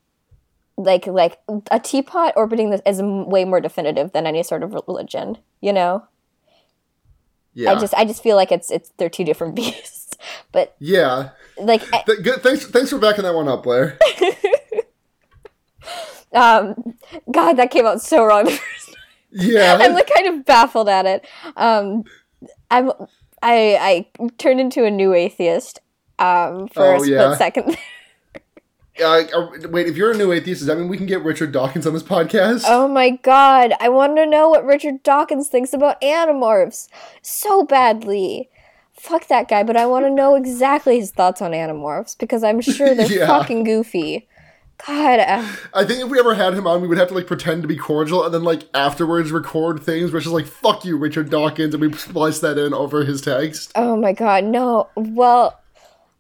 [0.78, 1.40] like like
[1.72, 5.74] a teapot orbiting this is m- way more definitive than any sort of religion you
[5.74, 6.04] know
[7.54, 10.16] Yeah, i just i just feel like it's it's they're two different beasts
[10.52, 11.30] but yeah.
[11.58, 13.98] like I- Th- good, thanks, thanks for backing that one up, Blair.
[16.34, 16.76] um
[17.32, 18.48] god that came out so wrong
[19.32, 22.04] Yeah, i'm like kind of baffled at it um
[22.72, 22.92] i'm
[23.42, 25.80] i i turned into a new atheist
[26.20, 27.36] um for Oh, a split yeah.
[27.36, 27.78] second
[29.02, 31.88] Uh, wait, if you're a new atheist, does that mean we can get Richard Dawkins
[31.88, 32.64] on this podcast?
[32.68, 36.88] Oh my god, I want to know what Richard Dawkins thinks about Animorphs
[37.22, 38.50] so badly.
[38.94, 42.60] Fuck that guy, but I want to know exactly his thoughts on Animorphs because I'm
[42.62, 43.28] sure they're Yeah.
[43.28, 44.28] fucking goofy.
[44.88, 47.28] God, uh, I think if we ever had him on, we would have to like
[47.28, 50.98] pretend to be cordial, and then like afterwards record things which is like "fuck you,
[50.98, 53.74] Richard Dawkins," and we splice that in over his text.
[53.76, 54.88] oh my god, no.
[54.96, 55.59] Well,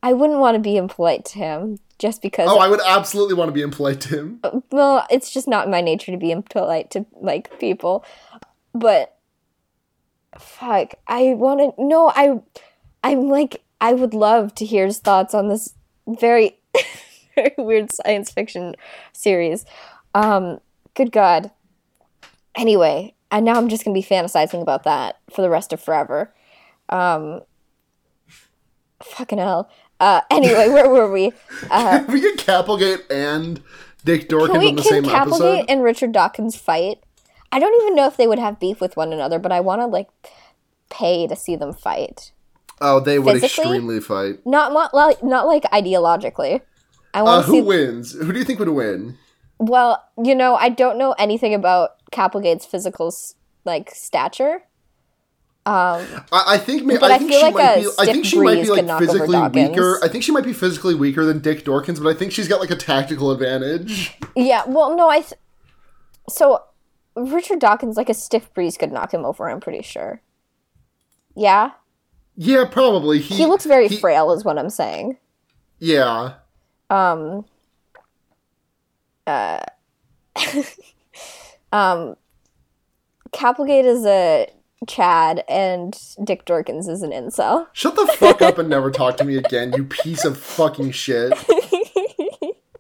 [0.01, 2.49] I wouldn't want to be impolite to him just because.
[2.49, 4.39] Oh, I would absolutely want to be impolite to him.
[4.71, 8.05] well, it's just not my nature to be impolite to like people.
[8.73, 9.17] But
[10.37, 12.39] fuck, I want to no, I
[13.03, 15.73] I'm like I would love to hear his thoughts on this
[16.07, 16.57] very
[17.35, 18.75] very weird science fiction
[19.13, 19.65] series.
[20.15, 20.59] Um
[20.95, 21.51] good god.
[22.55, 25.81] Anyway, and now I'm just going to be fantasizing about that for the rest of
[25.81, 26.33] forever.
[26.89, 27.41] Um
[29.01, 29.69] fucking hell.
[29.99, 31.31] Uh anyway, where were we?
[31.69, 33.61] Uh we get Capelgate and
[34.05, 35.65] Dick can we on the can same Capelgate episode.
[35.69, 36.99] and Richard Dawkins fight?
[37.51, 39.81] I don't even know if they would have beef with one another, but I want
[39.81, 40.07] to like
[40.89, 42.31] pay to see them fight.
[42.81, 43.63] Oh, they would Physically?
[43.65, 44.45] extremely fight.
[44.45, 46.61] Not not like not like ideologically.
[47.13, 47.61] I Uh, want to who see.
[47.61, 48.13] wins?
[48.13, 49.17] Who do you think would win?
[49.57, 53.13] Well, you know, I don't know anything about Capelgate's physical
[53.65, 54.63] like stature.
[55.65, 56.83] Um, I, I think.
[56.85, 57.89] ma- I I think she might be.
[57.99, 59.99] I think she might be like could knock over physically weaker.
[60.03, 62.59] I think she might be physically weaker than Dick Dorkins, but I think she's got
[62.59, 64.17] like a tactical advantage.
[64.35, 64.63] yeah.
[64.65, 65.19] Well, no, I.
[65.21, 65.33] Th-
[66.29, 66.63] so
[67.15, 69.49] Richard Dawkins, like a stiff breeze, could knock him over.
[69.49, 70.21] I'm pretty sure.
[71.35, 71.71] Yeah,
[72.35, 73.19] Yeah, probably.
[73.19, 75.17] He, he looks very he- frail, is what I'm saying.
[75.77, 76.33] Yeah.
[76.89, 77.45] um
[79.27, 79.59] uh
[81.71, 82.15] um
[83.31, 84.47] Capelgate is a
[84.87, 87.67] Chad and Dick Dorkins is an incel.
[87.73, 91.33] Shut the fuck up and never talk to me again, you piece of fucking shit.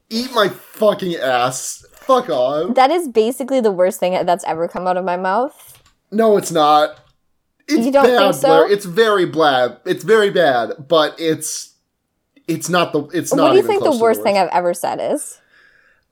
[0.09, 1.85] Eat my fucking ass.
[1.93, 2.73] Fuck off.
[2.75, 5.83] that is basically the worst thing that's ever come out of my mouth.
[6.11, 6.99] No, it's not.
[7.67, 8.47] It's You don't bad, think so?
[8.47, 8.71] Blair.
[8.71, 9.77] It's very bad.
[9.85, 11.75] It's very bad, but it's
[12.47, 14.73] it's not the it's not what do you think close the worst thing I've ever
[14.73, 15.39] said is?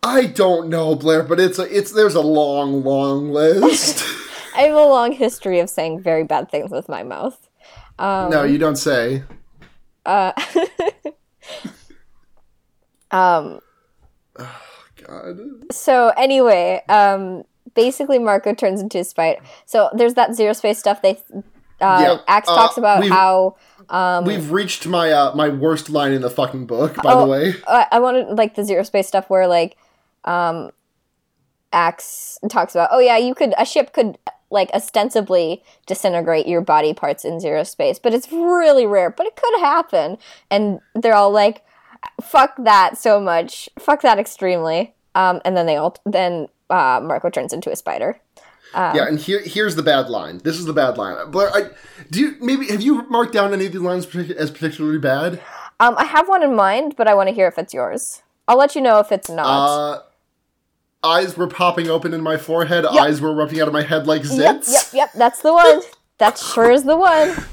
[0.04, 4.06] I don't know, Blair, but it's a, it's there's a long, long list.
[4.58, 7.48] I have a long history of saying very bad things with my mouth.
[8.00, 9.24] Um, no, you don't say.
[10.06, 10.32] uh,
[13.12, 13.60] um,
[15.06, 15.38] God.
[15.72, 17.44] so anyway, um,
[17.76, 19.42] basically Marco turns into a spider.
[19.66, 21.02] So there's that zero space stuff.
[21.02, 21.22] They
[21.80, 23.56] uh, Yeah, Ax uh, talks about how
[23.90, 27.28] um, We've reached my uh, my worst line in the fucking book, by Oh, the
[27.28, 27.54] way.
[27.68, 29.78] I, I wanted like the zero space stuff where like
[30.26, 30.72] um
[31.72, 34.18] Ax talks about oh yeah you could a ship could
[34.50, 39.36] like ostensibly disintegrate your body parts in zero space but it's really rare but it
[39.36, 40.18] could happen
[40.50, 41.64] and they're all like
[42.22, 47.30] fuck that so much fuck that extremely um and then they all then uh Marco
[47.30, 48.20] turns into a spider
[48.76, 50.40] yeah, and here here's the bad line.
[50.44, 51.32] This is the bad line.
[51.32, 51.70] Blair, I,
[52.12, 55.42] do you maybe have you marked down any of these lines as particularly bad?
[55.80, 58.58] um I have one in mind but I want to hear if it's yours I'll
[58.58, 60.02] let you know if it's not Uh,
[61.04, 62.86] eyes were popping open in my forehead.
[62.86, 64.38] Eyes were erupting out of my head like zits.
[64.38, 65.10] Yep, yep, yep.
[65.14, 65.82] That's the one.
[66.18, 67.36] That sure is the one.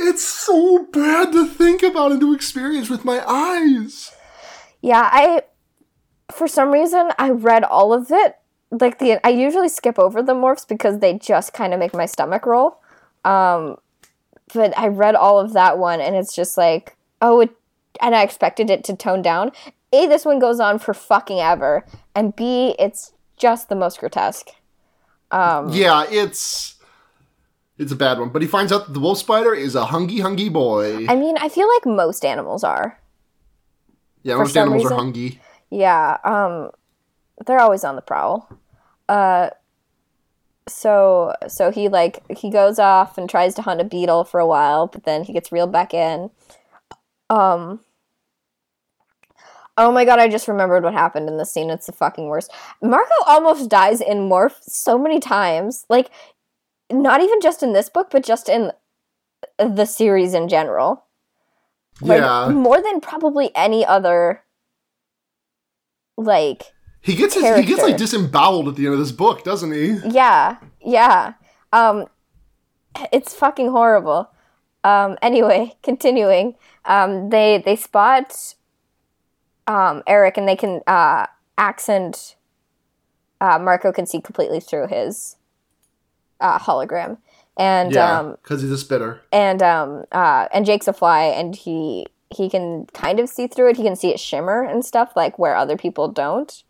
[0.00, 4.12] It's so bad to think about and to experience with my eyes.
[4.82, 5.44] Yeah, I
[6.30, 8.36] for some reason I read all of it.
[8.70, 12.04] Like the I usually skip over the morphs because they just kind of make my
[12.04, 12.80] stomach roll.
[13.24, 13.76] Um
[14.52, 17.50] but I read all of that one and it's just like, oh, it,
[18.00, 19.52] and I expected it to tone down.
[19.92, 24.48] A, this one goes on for fucking ever, and B, it's just the most grotesque.
[25.30, 26.76] Um, Yeah, it's
[27.78, 28.28] it's a bad one.
[28.30, 31.06] But he finds out that the wolf spider is a hungy hungy boy.
[31.08, 32.98] I mean, I feel like most animals are.
[34.22, 35.38] yeah, most animals reason- are hungy.
[35.70, 36.70] Yeah, um,
[37.46, 38.48] they're always on the prowl.
[39.08, 39.50] Uh,
[40.68, 44.46] so so he like he goes off and tries to hunt a beetle for a
[44.46, 46.30] while, but then he gets reeled back in.
[47.30, 47.80] Um.
[49.76, 50.18] Oh my god!
[50.18, 51.70] I just remembered what happened in the scene.
[51.70, 52.52] It's the fucking worst.
[52.82, 55.86] Marco almost dies in Morph so many times.
[55.88, 56.10] Like,
[56.90, 58.72] not even just in this book, but just in
[59.58, 61.06] the series in general.
[62.00, 62.48] Like, yeah.
[62.50, 64.42] more than probably any other.
[66.18, 66.64] Like,
[67.00, 69.98] He gets his, he gets like disemboweled at the end of this book, doesn't he?
[70.06, 71.34] Yeah, yeah.
[71.72, 72.06] Um,
[73.10, 74.30] it's fucking horrible.
[74.84, 76.56] Um, anyway, continuing.
[76.84, 78.54] Um, they they spot
[79.66, 81.26] um, Erek and they can uh,
[81.58, 82.36] accent.
[83.40, 85.36] Uh, Marco can see completely through his
[86.40, 87.18] uh, hologram,
[87.56, 89.22] and Yeah, um, because he's a spitter.
[89.32, 93.70] and um, uh, and Jake's a fly, and he he can kind of see through
[93.70, 93.76] it.
[93.76, 96.62] He can see it shimmer and stuff like where other people don't.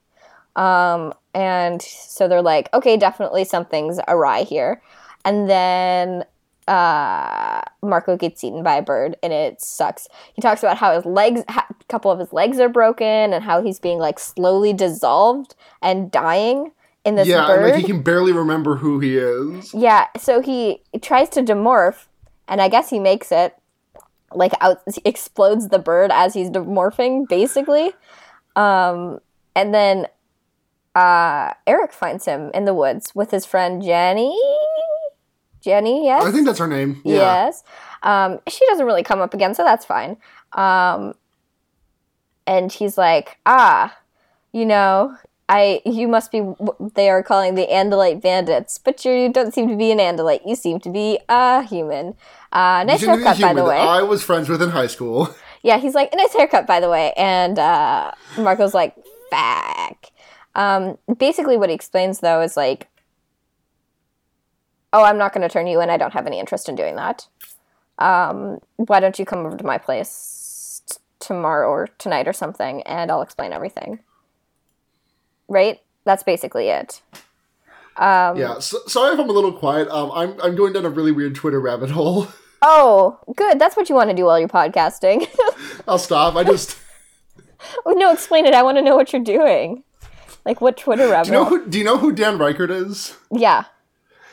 [0.57, 4.83] Um, and so they're like, okay, definitely something's awry here.
[5.25, 6.25] And then
[6.69, 10.09] uh, Marco gets eaten by a bird, and it sucks.
[10.35, 13.63] He talks about how his legs, a couple of his legs are broken, and how
[13.63, 16.73] he's being like slowly dissolved and dying
[17.05, 17.63] in this Yeah, bird.
[17.73, 19.75] like he can barely remember who he is.
[19.75, 22.07] Yeah, so he tries to demorph,
[22.49, 23.57] and I guess he makes it.
[24.35, 27.93] Like out explodes the bird as he's demorphing, basically.
[28.57, 29.19] Um,
[29.55, 30.07] and then
[30.95, 34.35] uh, Erek finds him in the woods with his friend Jenny.
[35.63, 36.25] Jenny, yes.
[36.25, 37.01] I think that's her name.
[37.05, 37.45] Yeah.
[37.45, 37.65] Yes.
[38.03, 40.17] Um, she doesn't really come up again, so that's fine.
[40.53, 41.15] Um,
[42.47, 43.97] and he's like, ah,
[44.53, 45.17] you know,
[45.49, 49.69] I you must be what they are calling the Andalite bandits, but you don't seem
[49.69, 50.41] to be an Andalite.
[50.47, 52.15] You seem to be a human.
[52.53, 53.79] Uh, nice You seem to be haircut, by the way.
[53.79, 55.35] I was friends with in high school.
[55.65, 57.13] Yeah, he's like, nice haircut, by the way.
[57.17, 58.97] And uh, Marco's like,
[59.31, 60.07] fuck.
[60.57, 62.89] Um, basically, what he explains, though, is like,
[64.93, 65.91] oh, I'm not going to turn you in.
[65.91, 67.27] I don't have any interest in doing that.
[67.99, 72.83] Um, why don't you come over to my place t- tomorrow or tonight or something,
[72.83, 74.01] and I'll explain everything.
[75.49, 75.81] Right?
[76.05, 77.03] That's basically it.
[77.97, 78.59] Um, yeah.
[78.59, 79.89] So, sorry if I'm a little quiet.
[79.91, 82.29] Um, I'm I'm going down a really weird Twitter rabbit hole.
[82.65, 83.59] Oh, good.
[83.59, 85.27] That's what you want to do while you're podcasting.
[85.89, 86.37] I'll stop.
[86.37, 86.79] I just.
[87.85, 88.55] oh, no, explain it.
[88.55, 89.83] I want to know what you're doing.
[90.47, 91.59] Like, what Twitter rabbit Do you know hole?
[91.59, 91.67] who?
[91.69, 93.17] Do you know who Dan Ryckert is?
[93.33, 93.65] Yeah.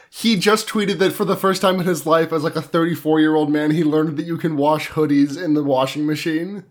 [0.09, 3.19] He just tweeted that for the first time in his life, as like a 34
[3.19, 6.65] year old man, he learned that you can wash hoodies in the washing machine.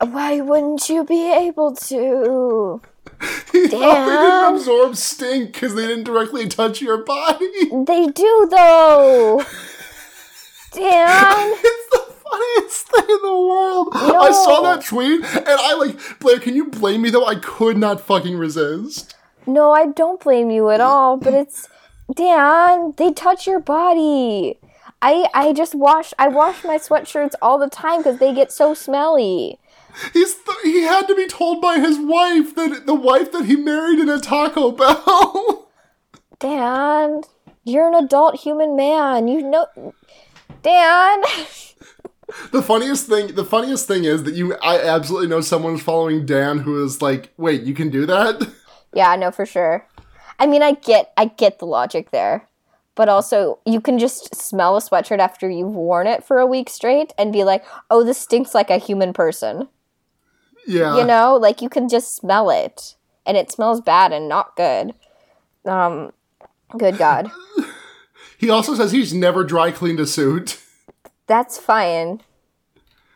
[0.00, 2.80] Why wouldn't you be able to?
[3.52, 7.70] He thought they didn't absorb stink because they didn't directly touch your body.
[7.86, 9.38] They do, though.
[10.72, 11.52] Damn.
[11.54, 13.88] It's the funniest thing in the world.
[13.94, 16.38] I saw that tweet and I like Blair.
[16.38, 17.24] Can you blame me though?
[17.24, 19.14] I could not fucking resist.
[19.46, 21.68] No, I don't blame you at all, but it's
[22.14, 24.58] Dan, they touch your body.
[25.02, 28.74] I I just wash I wash my sweatshirts all the time cuz they get so
[28.74, 29.58] smelly.
[30.12, 33.56] He's th- he had to be told by his wife that the wife that he
[33.56, 35.68] married in a Taco Bell.
[36.38, 37.22] Dan,
[37.64, 39.28] you're an adult human man.
[39.28, 39.66] You know
[40.62, 41.22] Dan.
[42.52, 46.58] the funniest thing, the funniest thing is that you, I absolutely know someone's following Dan
[46.58, 48.50] who is like, wait, you can do that?
[48.92, 49.86] Yeah, I know for sure.
[50.38, 52.48] I mean, I get, I get the logic there,
[52.94, 56.68] but also you can just smell a sweatshirt after you've worn it for a week
[56.70, 59.68] straight and be like, "Oh, this stinks like a human person."
[60.66, 60.96] yeah.
[60.96, 64.94] You know, like you can just smell it, and it smells bad and not good.
[65.64, 66.12] Um,
[66.76, 67.30] good God,
[68.38, 70.60] He also says he's never dry cleaned a suit.
[71.26, 72.20] that's fine.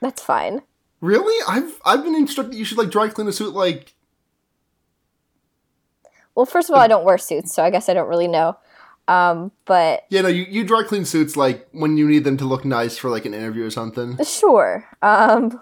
[0.01, 0.63] That's fine.
[1.01, 1.37] Really?
[1.47, 3.95] I've I've been instructed you should like dry clean a suit like
[6.35, 8.57] Well, first of all, I don't wear suits, so I guess I don't really know.
[9.09, 12.45] Um, but yeah no you, you dry clean suits like when you need them to
[12.45, 14.17] look nice for like an interview or something.
[14.25, 14.87] Sure.
[15.03, 15.61] Um,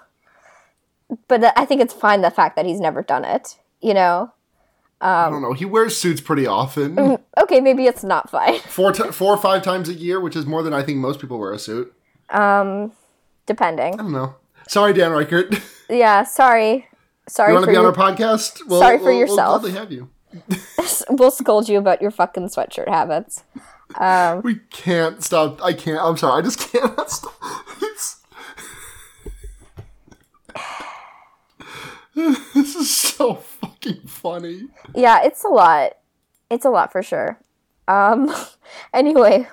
[1.28, 3.56] but I think it's fine the fact that he's never done it.
[3.80, 4.32] You know,
[5.00, 5.52] I don't know.
[5.54, 7.18] He wears suits pretty often.
[7.38, 8.58] Okay, maybe it's not fine.
[8.66, 11.20] four, t- four or five times a year, which is more than I think most
[11.20, 11.94] people wear a suit.
[12.30, 12.92] Um,
[13.46, 13.94] depending.
[13.94, 14.34] I don't know.
[14.66, 15.62] Sorry, Dan Ryckert.
[15.90, 16.86] Yeah, sorry.
[17.28, 18.60] Sorry You want to be on our podcast?
[18.66, 19.62] Well, Sorry for we'll- yourself.
[19.62, 20.10] We'll gladly have you.
[21.10, 23.44] we'll scold you about your fucking sweatshirt habits.
[24.44, 25.62] We can't stop.
[25.62, 26.00] I can't.
[26.00, 26.40] I'm sorry.
[26.40, 27.32] I just can't stop.
[32.14, 34.64] This is so fucking funny.
[34.94, 35.92] Yeah, it's a lot.
[36.50, 37.38] It's a lot for sure.
[37.86, 38.34] Um
[38.94, 39.48] anyway.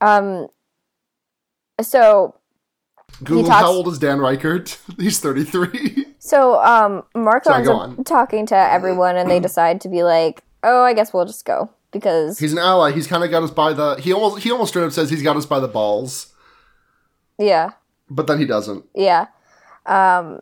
[0.00, 0.48] Um
[1.80, 2.36] so
[3.22, 4.78] Google, talks- how old is Dan Ryckert?
[5.00, 6.03] He's 33.
[6.24, 8.02] So um Marco Sorry, ends up on.
[8.04, 11.68] talking to everyone and they decide to be like, "Oh, I guess we'll just go."
[11.92, 12.92] Because He's an ally.
[12.92, 13.96] He's kind of got us by the.
[13.96, 14.42] He almost.
[14.42, 16.32] He almost straight up says he's got us by the balls,
[17.38, 17.72] yeah.
[18.08, 18.86] but then he doesn't.
[18.94, 19.26] Yeah.
[19.84, 20.40] Um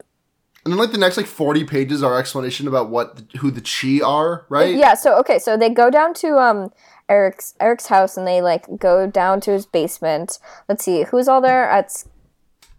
[0.64, 4.00] And then like the next like 40 pages are explanation about what who the Chee
[4.00, 4.76] are, right?
[4.76, 6.70] Yeah, so okay, so they go down to um
[7.10, 10.38] Erek's Erek's house and they like go down to his basement.
[10.68, 11.68] Let's see, who's all there?
[11.76, 12.06] It's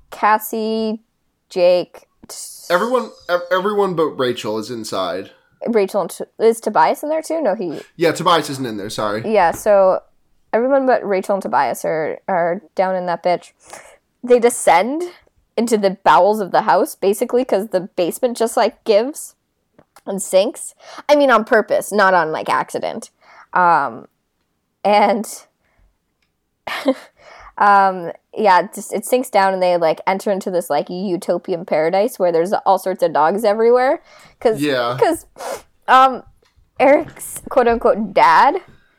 [0.10, 1.04] Cassie,
[1.49, 2.08] Jake,
[2.69, 3.11] Everyone,
[3.51, 5.32] everyone but Rachel is inside.
[5.67, 7.41] Rachel, and T- is Tobias in there too?
[7.41, 7.82] No, he.
[7.95, 8.89] Yeah, Tobias isn't in there.
[8.89, 9.21] Sorry.
[9.32, 10.01] Yeah, so
[10.51, 13.51] everyone but Rachel and Tobias are are down in that bitch.
[14.24, 15.03] They descend
[15.55, 19.36] into the bowels of the house basically because the basement just like gives
[20.05, 20.76] and sinks.
[21.07, 23.09] I mean, on purpose, not on like accident.
[23.53, 24.07] Um,
[24.84, 25.26] and
[27.58, 31.66] um, yeah, it just it sinks down and they like enter into this like utopian
[31.66, 34.01] paradise where there's all sorts of dogs everywhere.
[34.39, 34.97] Cause Yeah.
[34.97, 35.26] because
[35.88, 36.24] um,
[36.80, 38.56] Erek's quote unquote dad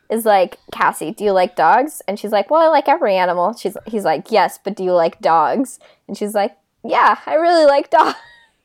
[0.09, 2.01] is like Cassie, do you like dogs?
[2.07, 3.55] And she's like, well, I like every animal.
[3.55, 5.79] She's he's like, yes, but do you like dogs?
[6.07, 8.19] And she's like, yeah, I really like dogs.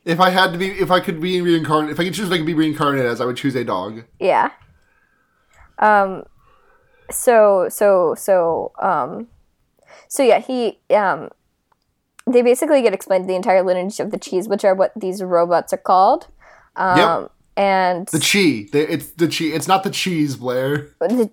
[0.06, 2.38] If I had to be, if I could be reincarnated, if I could choose, I
[2.38, 4.04] could be reincarnated as, I would choose a dog.
[4.20, 4.52] Yeah.
[5.78, 6.24] Um
[7.10, 9.28] so so so um
[10.10, 11.30] so yeah, he um
[12.28, 15.72] they basically get explained the entire lineage of the cheese, which are what these robots
[15.72, 16.28] are called.
[16.76, 17.32] Um Yep.
[17.55, 18.70] and The Chee.
[18.74, 19.53] It's the Chee.
[19.53, 20.89] It's not the cheese, Blair.
[20.99, 21.30] the,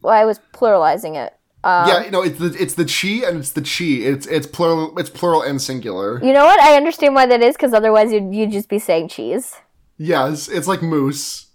[0.00, 1.34] well, I was pluralizing it.
[1.64, 4.04] Um, yeah, no, it's the it's the Chee and it's the Chee.
[4.04, 4.98] It's it's plural.
[4.98, 6.18] It's plural and singular.
[6.24, 6.58] You know what?
[6.60, 9.54] I understand why that is because otherwise you'd, you'd just be saying cheese.
[9.96, 11.46] Yes, it's like moose.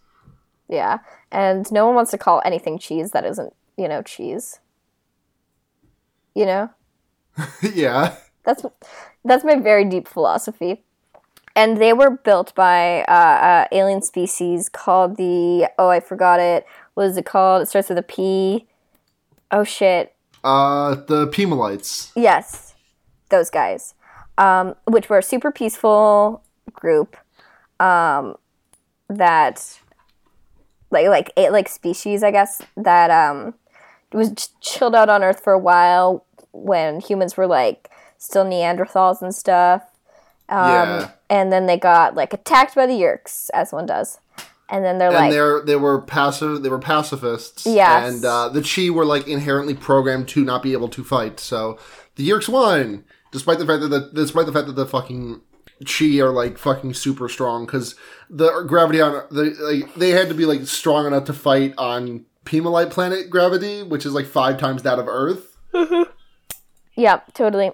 [0.69, 0.99] Yeah.
[1.30, 4.59] And no one wants to call anything cheese that isn't, you know, cheese.
[6.38, 6.69] You know?
[7.73, 8.15] yeah.
[8.43, 8.63] That's
[9.25, 10.83] that's my very deep philosophy.
[11.55, 16.67] And they were built by uh, uh, alien species called the oh I forgot it.
[16.93, 17.63] What is it called?
[17.63, 18.67] It starts with a P.
[19.49, 20.13] Oh shit.
[20.43, 22.11] Uh, the Pemalites.
[22.15, 22.75] Yes,
[23.29, 23.95] those guys,
[24.38, 27.17] um, which were a super peaceful group
[27.79, 28.35] um,
[29.09, 29.79] that,
[30.91, 33.55] like, like a- like species, I guess that um,
[34.13, 36.26] was ch- chilled out on Earth for a while
[36.64, 39.84] when humans were like still Neanderthals and stuff.
[40.49, 41.12] Um, Yeah.
[41.30, 44.20] And then they got like attacked by the Yeerks, as one does.
[44.70, 46.62] And then they're like and like, they're they were passive.
[46.62, 47.66] They were pacifists.
[47.66, 48.14] Yes.
[48.14, 51.39] And uh, the Chee were like inherently programmed to not be able to fight.
[51.39, 51.80] So
[52.16, 55.41] the Yeerks won, despite the fact that the despite the fact that the fucking
[55.86, 57.95] Chee are like fucking super strong because
[58.30, 62.26] the gravity on the like they had to be like strong enough to fight on
[62.43, 65.58] Pemalite planet gravity, which is like five times that of Earth.
[66.97, 67.71] Yeah, totally.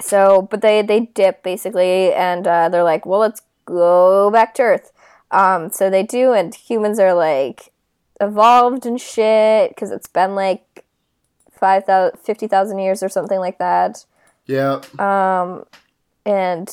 [0.00, 4.62] So, but they they dip basically, and uh, they're like, "Well, let's go back to
[4.62, 4.92] Earth."
[5.30, 7.72] Um, so they do, and humans are like
[8.20, 10.84] evolved and shit because it's been like
[11.52, 14.04] 5,000, 50,000 years or something like that.
[14.46, 14.82] Yeah.
[16.26, 16.68] And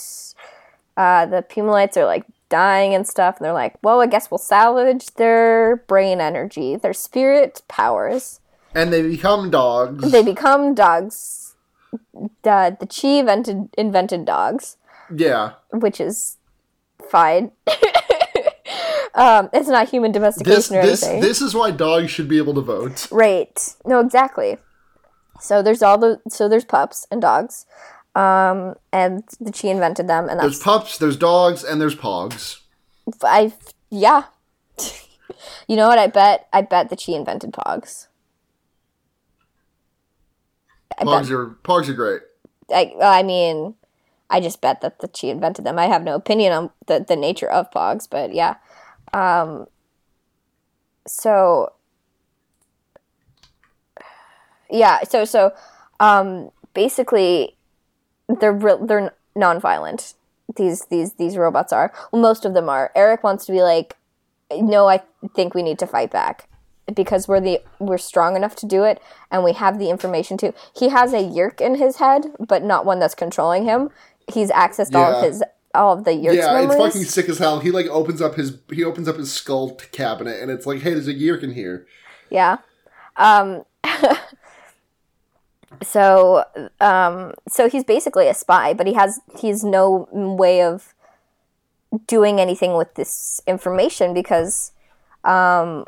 [0.98, 4.40] uh, the Pemalites are like dying and stuff, and they're like, "Well, I guess we'll
[4.40, 8.42] salvage their brain energy, their spirit powers."
[8.74, 10.12] and they become dogs.
[10.12, 11.51] They become dogs.
[12.44, 14.78] The the Chee invented invented dogs.
[15.14, 15.54] yeah.
[15.72, 16.38] which is
[17.10, 17.52] fine.
[19.16, 21.22] um, it's not human domestication This or this anything.
[21.22, 23.08] this is why dogs should be able to vote.
[23.12, 23.76] right.
[23.86, 24.58] No, exactly.
[25.40, 27.66] So there's all the so there's pups and dogs.
[28.14, 32.58] Um, and the Chee invented them, and There's pups, there's dogs, and there's pogs.
[33.24, 33.54] I
[33.90, 34.24] yeah.
[35.68, 35.98] you know what?
[35.98, 38.08] I bet I bet the Chee invented Pogs.
[41.02, 42.22] I bet Pogs are pogs are great.
[42.74, 43.76] I, I mean,
[44.30, 45.80] I just bet that the Chee invented them.
[45.80, 48.56] I have no opinion on the, the nature of pogs, but yeah.
[49.14, 49.68] Um,
[51.08, 51.74] so,
[54.70, 55.54] yeah, so so
[56.00, 57.58] um, basically,
[58.40, 60.14] they're re- they're non-violent.
[60.56, 61.92] These these these robots are.
[62.12, 62.92] Well, most of them are.
[62.96, 63.98] Erek wants to be like
[64.54, 65.02] no, I
[65.36, 66.50] think we need to fight back
[66.94, 70.54] because we're the we're strong enough to do it and we have the information to.
[70.76, 73.90] He has a Yeerk in his head, but not one that's controlling him.
[74.32, 76.80] He's accessed all of his all of the Yeerk's Yeah, memories.
[76.80, 77.60] it's fucking sick as hell.
[77.60, 80.94] He like opens up his he opens up his skull cabinet and it's like, hey,
[80.94, 81.86] there's a Yeerk in here.
[82.30, 82.58] Yeah.
[83.18, 83.64] Um,
[85.84, 86.44] so,
[86.80, 90.94] um, so he's basically a spy, but he has he's no way of
[92.08, 94.72] doing anything with this information because
[95.24, 95.86] um,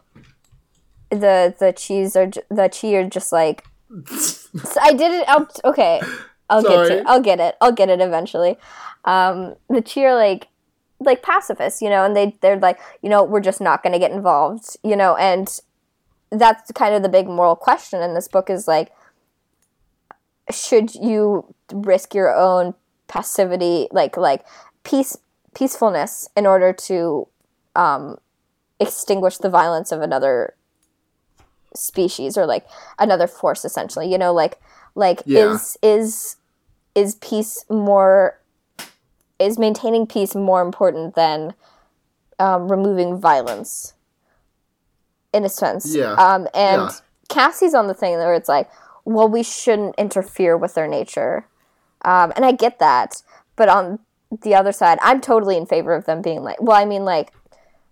[1.13, 3.63] the the cheese are the cheese are just like
[4.07, 4.49] So
[4.81, 5.25] I did it.
[5.27, 6.01] I'll, okay,
[6.49, 7.03] I'll get to.
[7.05, 7.55] I'll get it.
[7.61, 8.57] I'll get it eventually.
[9.05, 10.47] Um, the Chee are like
[10.99, 13.99] like pacifists, you know, and they they're like, you know, we're just not going to
[13.99, 15.47] get involved, you know, and
[16.31, 18.91] that's kind of the big moral question in this book is like
[20.51, 22.73] should you risk your own
[23.07, 24.43] passivity like like
[24.83, 25.15] peace
[25.53, 27.27] peacefulness in order to
[27.75, 28.17] um
[28.79, 30.55] extinguish the violence of another
[31.75, 32.65] species or like
[32.99, 34.59] another force essentially you know like
[34.95, 35.53] like Yeah.
[35.53, 36.35] is is
[36.95, 38.39] is peace more
[39.39, 41.53] is maintaining peace more important than
[42.39, 43.93] um, removing violence
[45.33, 46.13] in a sense Yeah.
[46.13, 46.95] um and Yeah.
[47.29, 48.69] cassie's on the thing where it's like
[49.05, 51.47] well we shouldn't interfere with their nature
[52.05, 53.21] um and i get that
[53.55, 53.99] but on
[54.41, 57.31] the other side i'm totally in favor of them being like well i mean like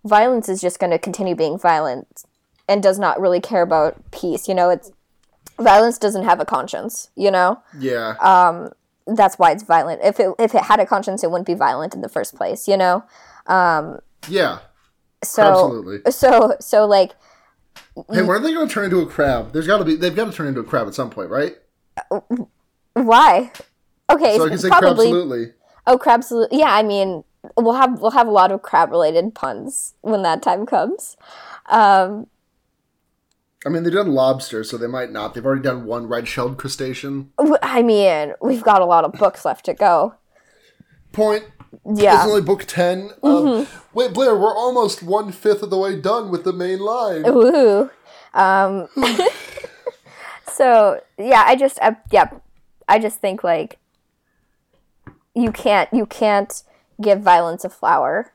[0.05, 2.23] violence is just going to continue being violent
[2.68, 4.91] and does not really care about peace you know it's
[5.59, 8.16] violence doesn't have a conscience you know Yeah.
[8.20, 8.70] Uh,
[9.07, 11.93] that's why it's violent if it if it had a conscience it wouldn't be violent
[11.95, 13.03] in the first place you know
[14.28, 14.59] yeah.
[15.24, 16.12] so Absolutely.
[16.12, 17.12] so so like
[17.95, 19.51] Hey, when are they going to turn into a crab?
[19.51, 19.95] There's got to be.
[19.95, 21.55] They've got to turn into a crab at some point, right?
[22.93, 23.51] why
[24.09, 25.53] okay So I can say probably absolutely.
[25.88, 27.24] oh crab salu- yeah i mean
[27.57, 31.16] we'll have we'll have a lot of crab related puns when that time comes
[31.70, 32.28] um
[33.66, 35.34] I mean, they've done lobster, so they might not.
[35.34, 37.32] They've already done one red-shelled crustacean.
[37.62, 40.16] I mean we've got a lot of books left to go
[41.12, 41.43] Point.
[41.93, 42.16] Yeah.
[42.24, 43.12] It's only book 10.
[43.24, 47.24] Um, wait, Blair, we're almost one fifth of the way done with the main line.
[47.28, 47.89] Ooh.
[48.34, 48.88] Um,
[50.51, 52.30] so yeah, I just I, yeah,
[52.88, 53.78] I just think like
[55.36, 56.64] you can't you can't
[57.01, 58.32] give violence a flower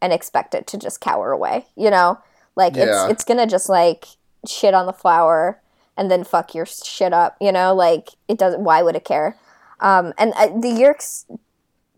[0.00, 1.66] and expect it to just cower away.
[1.76, 2.18] You know,
[2.56, 3.04] like Yeah.
[3.04, 4.06] it's it's gonna just like
[4.48, 5.60] shit on the flower
[5.96, 7.36] and then fuck your shit up.
[7.40, 8.62] You know, like it doesn't.
[8.64, 9.36] Why would it care?
[9.80, 11.24] Um, and uh, the Yeerks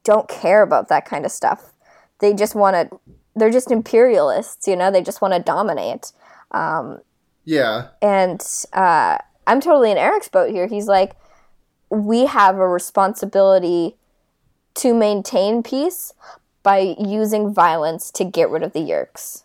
[0.04, 1.72] don't care about that kind of stuff.
[2.20, 2.98] They just want to.
[3.36, 4.66] They're just imperialists.
[4.68, 6.12] You know, they just want to dominate
[6.52, 7.00] Um,
[7.44, 7.88] Yeah.
[8.00, 8.40] and
[8.72, 10.66] uh, I'm totally in Erek's boat here.
[10.66, 11.16] He's like,
[11.90, 13.96] we have a responsibility
[14.74, 16.12] to maintain peace
[16.62, 19.43] by using violence to get rid of the Yeerks.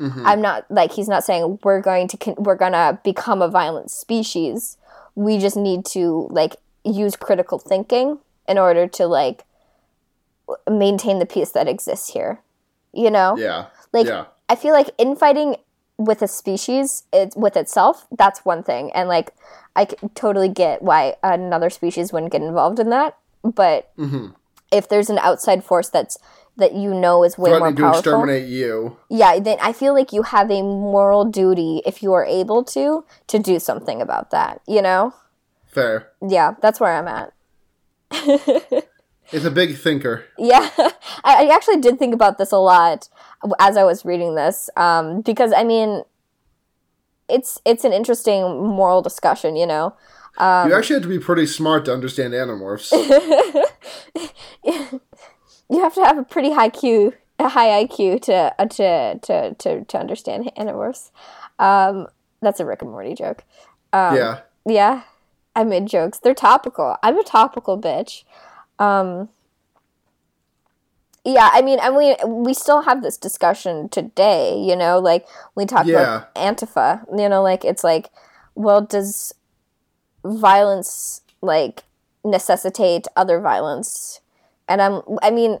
[0.00, 3.90] I'm not like he's not saying we're going to con- we're gonna become a violent
[3.90, 4.76] species.
[5.14, 9.44] We just need to like use critical thinking in order to like
[10.68, 12.40] maintain the peace that exists here.
[12.92, 13.36] You know?
[13.36, 13.66] Yeah.
[13.92, 14.24] Like yeah.
[14.48, 15.56] I feel like infighting
[15.96, 18.90] with a species it, with itself, that's one thing.
[18.92, 19.32] And like
[19.76, 23.16] I totally get why another species wouldn't get involved in that.
[23.42, 24.28] But Mm-hmm.
[24.72, 26.18] if there's an outside force that's
[26.60, 28.96] that you know is way more Threatening to powerful, exterminate you.
[29.08, 33.04] yeah, then I feel like you have a moral duty if you are able to
[33.26, 34.60] to do something about that.
[34.68, 35.14] You know?
[35.66, 36.10] Fair.
[36.26, 37.32] Yeah, that's where I'm at.
[39.32, 40.24] It's a big thinker.
[40.38, 40.68] Yeah,
[41.22, 43.08] I, I actually did think about this a lot
[43.58, 46.02] as I was reading this, um, because I mean,
[47.28, 49.94] it's it's an interesting moral discussion, you know.
[50.38, 52.90] Um, you actually have to be pretty smart to understand animorphs.
[55.70, 59.54] You have to have a pretty high Q, a high IQ to uh, to to
[59.54, 61.10] to to understand animorphs.
[61.58, 62.08] Um,
[62.42, 63.44] that's a Rick and Morty joke.
[63.92, 64.40] Um, yeah.
[64.66, 65.02] Yeah,
[65.54, 66.18] I made jokes.
[66.18, 66.96] They're topical.
[67.02, 68.24] I'm a topical bitch.
[68.78, 69.28] Um,
[71.24, 74.58] yeah, I mean, and we we still have this discussion today.
[74.58, 76.00] You know, like we talk Yeah.
[76.00, 77.04] about Antifa.
[77.16, 78.10] You know, like it's like,
[78.54, 79.34] well, does
[80.24, 81.84] violence like
[82.24, 84.20] necessitate other violence?
[84.70, 85.58] And I'm, I mean,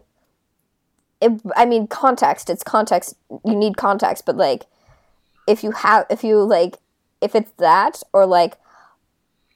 [1.20, 2.48] it, I mean, context.
[2.48, 3.14] It's context.
[3.44, 4.64] You need context, but like,
[5.46, 6.78] if you have, if you like,
[7.20, 8.56] if it's that or like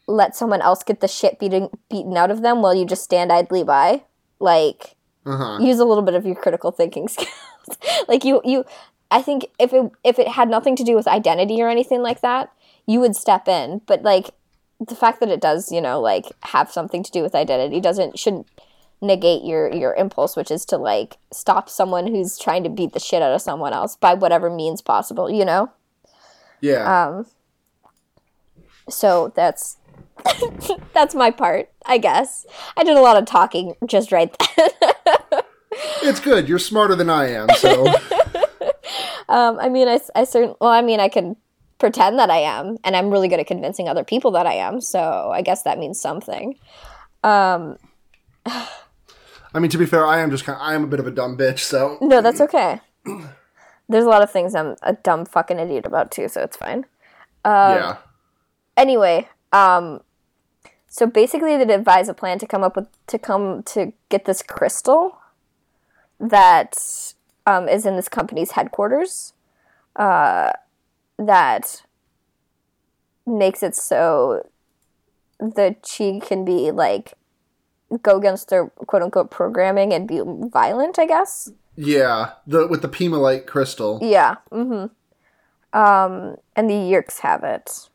[0.07, 3.33] let someone else get the shit beaten beaten out of them while you just stand
[3.33, 4.03] idly by
[4.39, 5.59] like Uh huh.
[5.63, 8.65] use a little bit of your critical thinking skills like you you
[9.11, 12.21] i think if it if it had nothing to do with identity or anything like
[12.21, 12.53] that
[12.87, 14.31] you would step in but like
[14.79, 18.19] the fact that it does you know like have something to do with identity doesn't
[18.19, 18.47] shouldn't
[19.05, 23.01] negate your your impulse, which is to like stop someone who's trying to beat the
[23.01, 25.31] shit out of someone else by whatever means possible.
[25.31, 25.73] You know.
[26.61, 27.07] Yeah.
[27.07, 27.27] Um.
[28.89, 29.79] So that's
[30.95, 32.47] that's my part, I guess.
[32.77, 34.69] I did a lot of talking just right then.
[36.03, 36.49] it's good.
[36.49, 37.87] You're smarter than I am, so.
[39.29, 41.37] um, I mean, I, I certainly, well, I mean, I can
[41.79, 44.81] pretend that I am, and I'm really good at convincing other people that I am,
[44.81, 46.59] so I guess that means something.
[47.23, 47.77] Um,
[49.55, 51.07] I mean, to be fair, I am just kind of, I am a bit of
[51.07, 51.97] a dumb bitch, so.
[52.01, 52.81] no, that's okay.
[53.89, 56.87] There's a lot of things I'm a dumb fucking idiot about too, so it's fine.
[57.45, 57.97] yeah.
[58.77, 60.01] anyway, um,
[60.89, 64.43] so basically they devise a plan to come up with to come to get this
[64.43, 65.19] crystal
[66.19, 67.15] that
[67.47, 69.35] um, is in this company's headquarters.
[69.97, 70.53] Uh,
[71.19, 71.83] that
[73.27, 74.49] makes it so
[75.39, 77.15] the Chee can be like
[78.03, 81.51] go against their quote unquote programming and be violent, I guess.
[81.77, 82.33] Yeah.
[82.47, 83.99] The with the Pemalite crystal.
[84.03, 84.37] Yeah.
[84.51, 84.87] Mm-hmm.
[85.79, 87.89] Um, and the Yeerks have it.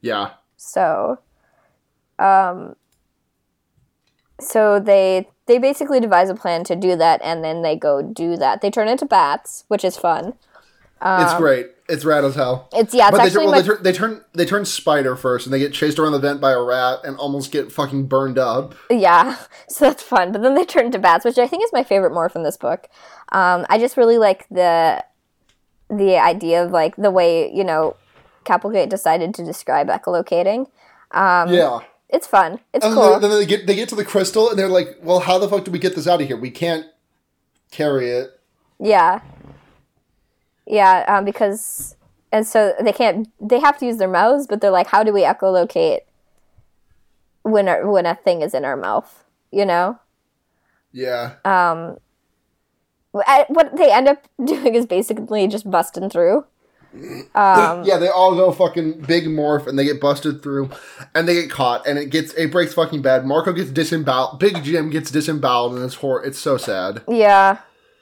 [0.00, 0.30] Yeah.
[0.56, 1.18] So,
[2.18, 2.74] um,
[4.40, 8.36] so they they basically devise a plan to do that, and then they go do
[8.36, 8.60] that.
[8.60, 10.34] They turn into bats, which is fun.
[11.02, 11.66] it's great.
[11.88, 12.68] It's rad as hell.
[12.74, 14.64] It's yeah, it's But they, actually turn, well, my they, turn, they turn they turn
[14.66, 17.72] spider first, and they get chased around the vent by a rat and almost get
[17.72, 18.74] fucking burned up.
[18.90, 19.36] yeah.
[19.68, 20.32] So that's fun.
[20.32, 22.56] But then they turn into bats, which I think is my favorite morph in this
[22.56, 22.88] book.
[23.32, 25.04] Um, I just really like the
[25.90, 27.96] the idea of like the way you know
[28.48, 30.68] Applegate decided to describe echolocating.
[31.10, 31.80] Um, yeah.
[32.08, 32.60] It's fun.
[32.72, 33.10] It's And cool.
[33.12, 35.46] then, then they get they get to the crystal, and they're like, "Well, how the
[35.48, 36.36] fuck do we get this out of here?
[36.38, 36.86] We can't
[37.70, 38.40] carry it."
[38.80, 39.20] Yeah.
[40.70, 41.96] Yeah, um, because
[42.30, 45.12] and so they can't they have to use their mouths, but they're like, how do
[45.12, 46.00] we echolocate
[47.42, 49.24] when a, when a thing is in our mouth?
[49.50, 49.98] You know,
[50.92, 51.36] Yeah.
[51.44, 51.96] Um.
[53.26, 56.44] I- what they end up doing is basically just busting through.
[57.34, 60.70] Um, yeah, they all go fucking big morph and they get busted through
[61.14, 63.26] and they get caught and it gets it breaks fucking bad.
[63.26, 64.38] Marco gets disemboweled.
[64.40, 67.02] Big Jim gets disemboweled and it's hor- it's so sad.
[67.06, 67.58] Yeah,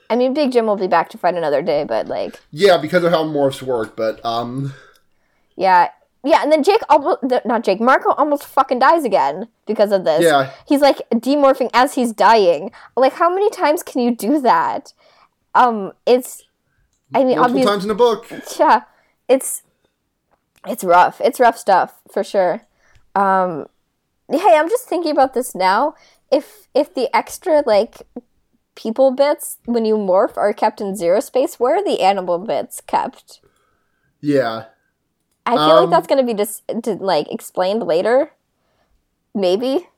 [0.09, 3.03] I mean, Big Jim will be back to fight another day, but like, Yeah, because
[3.03, 4.73] of how morphs work, but um
[5.55, 5.89] yeah,
[6.23, 10.23] yeah, and then Jake almost not Jake Marco almost fucking dies again because of this.
[10.23, 10.51] Yeah.
[10.67, 12.71] he's like demorphing as he's dying.
[12.95, 14.93] Like, how many times can you do that?
[15.55, 16.43] Um, it's.
[17.15, 18.27] I mean, multiple times in the book.
[18.59, 18.81] yeah,
[19.29, 19.63] it's
[20.67, 21.21] it's rough.
[21.21, 22.61] It's rough stuff for sure.
[23.15, 23.67] Um,
[24.29, 25.95] hey, I'm just thinking about this now.
[26.29, 28.01] If if the extra like
[28.77, 32.79] people bits when you morph are kept in zero space, where are the animal bits
[32.79, 33.41] kept?
[34.21, 34.65] Yeah.
[35.45, 36.63] I feel like Um, that's going to be just
[37.01, 38.31] like explained later,
[39.33, 39.89] maybe.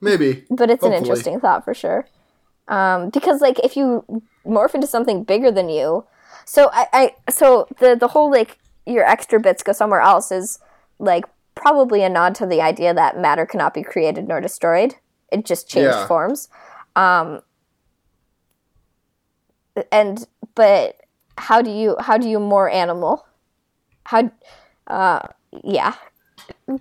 [0.00, 0.46] Maybe.
[0.50, 2.06] But it's an interesting thought for sure.
[2.68, 4.04] Um, because like if you
[4.46, 6.04] morph into something bigger than you,
[6.44, 10.58] so I, I so the the whole like your extra bits go somewhere else is
[10.98, 14.94] like probably a nod to the idea that matter cannot be created nor destroyed.
[15.32, 16.06] It just changed Yeah.
[16.06, 16.48] forms.
[16.94, 17.42] Um,
[19.92, 20.96] and but
[21.36, 23.26] how do you how do you more animal?
[24.04, 24.30] How
[24.86, 25.20] uh
[25.64, 25.94] yeah.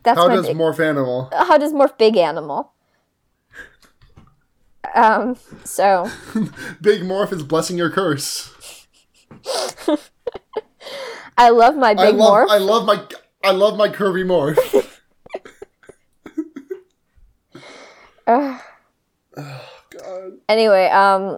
[0.04, 1.30] That's How does big, morph animal?
[1.32, 2.72] how does morph big animal?
[4.96, 6.10] Um, so
[6.82, 8.54] Big morph is blessing your curse.
[11.38, 12.50] I love my big I love morph.
[12.50, 13.04] I love my
[13.44, 14.58] I love my curvy morph.
[18.28, 18.62] Ugh.
[19.36, 20.34] God.
[20.50, 21.38] anyway, um,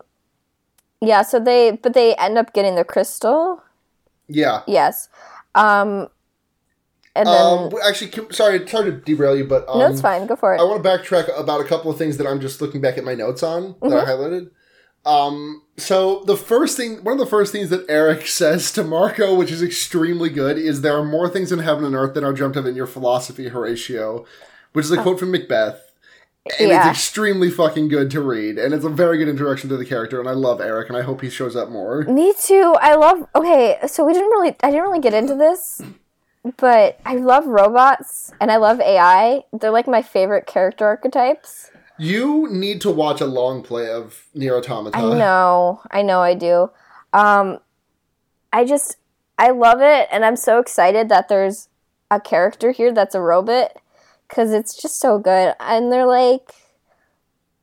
[1.02, 1.22] yeah.
[1.22, 3.62] So they, but they end up getting the crystal.
[4.28, 4.62] Yeah.
[4.68, 5.10] Yes.
[5.56, 6.08] Um,
[7.16, 10.28] and then Um, actually, can- sorry, sorry to derail you, but um, no, it's fine.
[10.28, 10.60] Go for it.
[10.62, 13.04] I want to backtrack about a couple of things that I'm just looking back at
[13.04, 13.94] my notes on that Mm-hmm.
[13.98, 14.52] I highlighted.
[15.06, 19.34] Um, so the first thing, one of the first things that Erek says to Marco,
[19.34, 22.34] which is extremely good, is there are more things in heaven and earth than are
[22.34, 24.26] dreamt of in your philosophy, Horatio,
[24.74, 25.89] which is a quote from Macbeth.
[26.60, 26.90] And Yeah.
[26.90, 30.20] it's extremely fucking good to read, and it's a very good introduction to the character,
[30.20, 32.04] and I love Erek, and I hope he shows up more.
[32.04, 32.76] Me too.
[32.82, 33.28] I love.
[33.36, 34.56] Okay, so we didn't really.
[34.64, 35.82] I didn't really get into this,
[36.58, 39.44] but I love robots and I love AI.
[39.54, 41.72] They're like my favorite character archetypes.
[41.98, 44.98] You need to watch a long play of Nier Automata.
[44.98, 46.72] I know, I know, I do.
[47.12, 47.60] Um,
[48.54, 48.96] I just,
[49.38, 51.68] I love it, and I'm so excited that there's
[52.10, 53.74] a character here that's a robot
[54.30, 55.56] because it's just so good.
[55.60, 56.54] And they're like,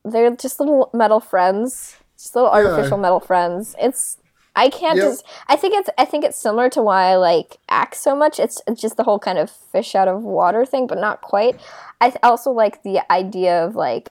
[0.05, 3.75] they're just little metal friends, just little artificial metal friends.
[3.79, 4.19] It's,
[4.55, 5.05] I can't Yep.
[5.07, 5.25] just.
[5.49, 8.39] I think it's, I think it's similar to why I like Ax so much.
[8.39, 11.61] It's, it's just the whole kind of fish out of water thing, but not quite.
[12.01, 14.11] I th- also like the idea of like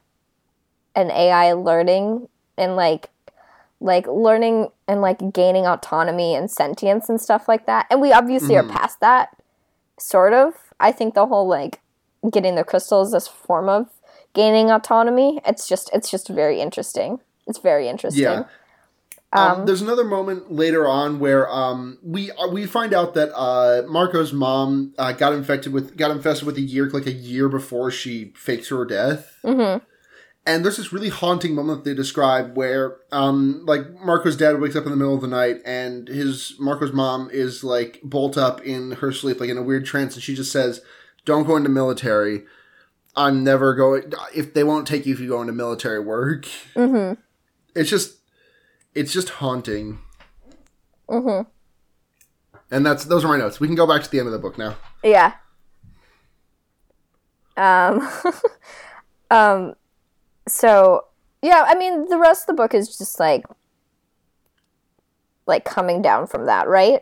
[0.95, 2.27] an AI learning
[2.57, 3.09] and like
[3.81, 7.85] like learning and like gaining autonomy and sentience and stuff like that.
[7.91, 8.59] And we obviously Mhm.
[8.63, 9.35] are past that,
[9.99, 10.53] sort of.
[10.79, 11.81] I think the whole like
[12.29, 13.89] getting the crystals this form of
[14.33, 15.39] gaining autonomy.
[15.45, 17.19] It's just it's just very interesting.
[17.47, 18.23] It's very interesting.
[18.23, 18.43] Yeah.
[19.33, 23.35] Um, Um, there's another moment later on where um, we uh, we find out that
[23.35, 27.49] uh, Marco's mom uh, got infected with got infested with a Yeerk like a year
[27.49, 29.37] before she fakes her death.
[29.43, 29.81] mhm.
[30.47, 34.75] And there's this really haunting moment that they describe where, um, like Marco's dad wakes
[34.75, 38.61] up in the middle of the night, and his Marco's mom is like bolt up
[38.61, 40.81] in her sleep, like in a weird trance, and she just says,
[41.25, 42.43] "Don't go into military.
[43.15, 44.13] I'm never going.
[44.33, 46.45] If they won't take you if you go into military work,
[46.75, 47.17] Mhm.
[47.75, 48.17] it's just,
[48.93, 49.99] it's just haunting."
[51.09, 51.45] Mhm.
[52.71, 53.59] And that's those are my notes.
[53.59, 54.75] We can go back to the end of the book now.
[55.03, 55.33] Yeah.
[57.57, 58.09] Um,
[59.31, 59.75] um,
[60.47, 61.05] so
[61.41, 63.45] yeah, I mean, the rest of the book is just like,
[65.45, 67.01] like coming down from that, right?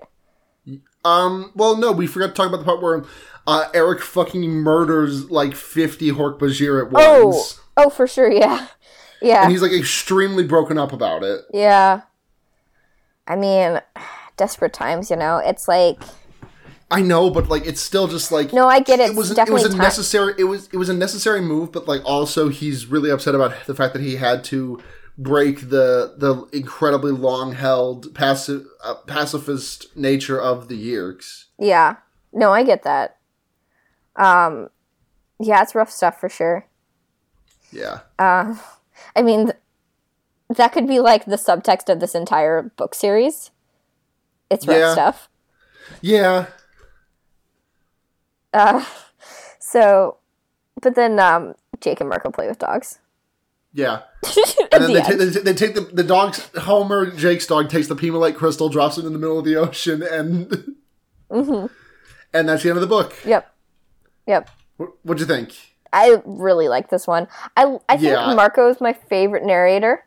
[1.06, 3.04] Um, well, no, we forgot to talk about the part where
[3.47, 7.60] uh, Erek fucking murders like 50 Hork Bajir at once.
[7.78, 8.68] Oh, oh, for sure, yeah,
[9.22, 11.41] yeah, And he's like extremely broken up about it.
[11.54, 12.01] yeah.
[13.28, 13.80] I mean,
[14.38, 15.38] desperate times, you know.
[15.38, 16.01] It's like,
[16.91, 19.12] I know, but like it's still just like no, I get it.
[19.12, 22.01] it was it was a necessary it was it was a necessary move, but like
[22.06, 24.80] also he's really upset about the fact that he had to
[25.18, 31.45] break the the incredibly long held passive uh, pacifist nature of the Yeerks.
[31.59, 31.97] Yeah.
[32.32, 33.18] No, I get that.
[34.16, 34.70] Um,
[35.39, 36.68] yeah, it's rough stuff for sure.
[37.72, 38.01] Yeah.
[38.18, 38.55] Uh,
[39.16, 39.57] I mean, th-
[40.55, 43.51] that could be like the subtext of this entire book series.
[44.49, 44.93] It's rough Yeah.
[44.93, 45.30] stuff.
[46.01, 46.45] Yeah.
[48.53, 48.84] Uh,
[49.59, 50.18] so,
[50.82, 52.99] but then um, Jake and Marco play with dogs.
[53.74, 54.01] Yeah.
[54.74, 55.21] And then the they, end.
[55.21, 59.05] they, they take the the dog's Homer Jake's dog takes the Pemalite crystal, drops it
[59.05, 60.76] in the middle of the ocean, and
[61.32, 61.67] hmm
[62.34, 63.13] and that's the end of the book.
[63.24, 63.53] Yep.
[64.26, 64.49] Yep.
[64.78, 65.53] What, what'd you think?
[65.93, 67.28] I really like this one.
[67.55, 68.34] I I think Yeah.
[68.34, 70.05] Marco is my favorite narrator.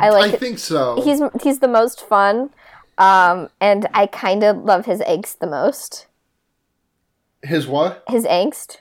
[0.00, 1.00] I like I think so.
[1.02, 2.50] he's he's the most fun,
[2.98, 6.06] um, and I kind of love his angst the most.
[7.42, 8.02] his what?
[8.08, 8.78] His angst.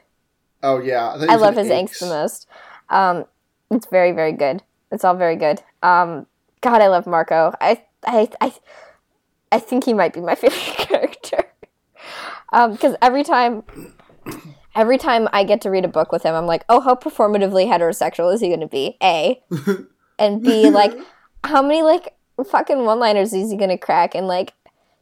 [0.63, 1.99] Oh yeah, you I love his angst aches.
[1.99, 2.47] the most.
[2.89, 3.25] Um,
[3.71, 4.63] it's very, very good.
[4.91, 5.61] It's all very good.
[5.83, 6.27] Um,
[6.61, 7.53] God, I love Marco.
[7.59, 8.53] I, I, I,
[9.51, 11.43] I think he might be my favorite character.
[12.53, 13.63] Um, because every time,
[14.75, 17.67] every time I get to read a book with him, I'm like, oh, how performatively
[17.67, 18.97] heterosexual is he going to be?
[19.03, 19.41] A,
[20.19, 20.93] and B, like,
[21.43, 22.15] how many like
[22.49, 24.53] fucking one-liners is he going to crack and like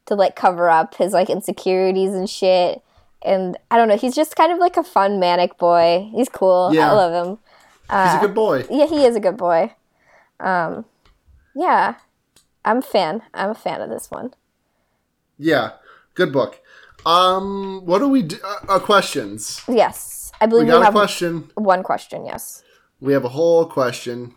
[0.06, 2.82] to like cover up his like insecurities and shit.
[3.24, 6.10] And I don't know, he's just kind of like a fun manic boy.
[6.12, 6.72] He's cool.
[6.74, 6.92] Yeah.
[6.92, 7.38] I love him.
[7.90, 8.66] He's a good boy.
[8.70, 9.74] Yeah, he is a good boy.
[10.40, 10.86] Um,
[11.56, 11.96] yeah,
[12.64, 13.22] I'm a fan.
[13.34, 14.34] I'm a fan of this one.
[15.38, 15.72] Yeah,
[16.14, 16.62] good book.
[17.06, 18.38] Um, what do we do?
[18.44, 19.62] Uh, uh, questions.
[19.68, 21.52] Yes, I believe we, got a have question.
[21.56, 22.26] one question.
[22.26, 22.64] Yes.
[23.00, 24.34] We have a whole question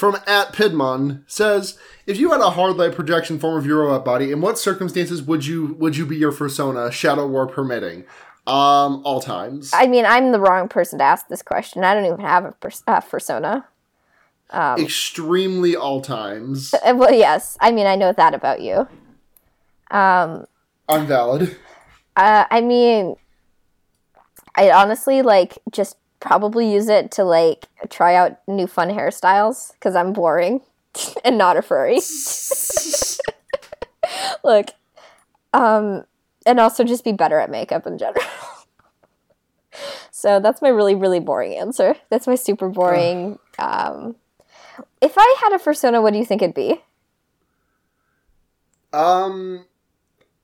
[0.00, 4.04] from at Pidmon says, if you had a hard light projection form of your robot
[4.04, 8.04] body, in what circumstances would you would you be your persona, Shadow War permitting?
[8.50, 9.70] Um, all times.
[9.72, 11.84] I mean, I'm the wrong person to ask this question.
[11.84, 13.66] I don't even have a pers- uh, persona.
[14.52, 16.74] Extremely all times.
[16.84, 17.56] Uh, Well, yes.
[17.60, 18.88] I mean, I know that about you.
[19.90, 20.46] Um,
[20.88, 21.56] Unvalid.
[22.16, 23.14] uh, I mean,
[24.56, 29.94] I honestly like just probably use it to like try out new fun hairstyles because
[29.94, 30.60] I'm boring
[31.24, 32.00] and not a furry.
[34.44, 34.70] Look,
[35.52, 36.04] um,
[36.46, 38.24] and also just be better at makeup in general.
[40.10, 41.94] so that's my really really boring answer.
[42.10, 43.38] That's my super boring.
[43.58, 44.16] um,
[45.00, 46.82] if I had a persona, what do you think it'd be?
[48.92, 49.66] Um,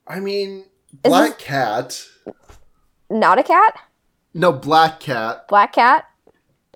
[0.07, 0.67] I mean,
[1.03, 2.07] Black Cat.
[3.09, 3.75] Not a cat,
[4.35, 5.47] No, Black Cat.
[5.49, 6.07] black cat.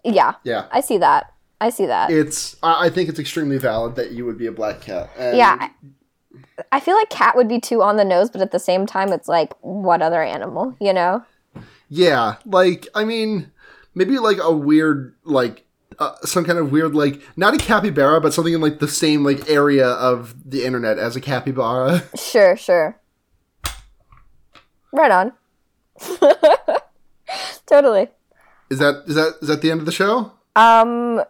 [0.05, 0.67] Yeah, Yeah.
[0.71, 1.33] I see that.
[1.61, 2.11] I see that.
[2.11, 2.57] It's.
[2.63, 5.11] I think it's extremely valid that you would be a black cat.
[5.19, 5.69] And Yeah,
[6.73, 9.13] I- feel like cat would be too on the nose, but at the same time,
[9.13, 11.25] it's like what other animal, you know?
[11.89, 13.51] Yeah, like I mean,
[13.95, 15.65] maybe like a weird like
[15.99, 19.25] uh, some kind of weird like not a capybara, but something in like the same
[19.25, 22.03] like area of the internet as a capybara.
[22.17, 22.97] Sure, sure.
[24.93, 25.33] Right on.
[27.67, 28.09] totally.
[28.71, 30.33] Is that is that is that the end of the show?
[30.57, 31.23] Um,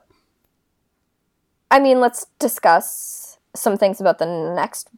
[1.71, 3.20] I mean, let's discuss
[3.55, 4.89] some things about the next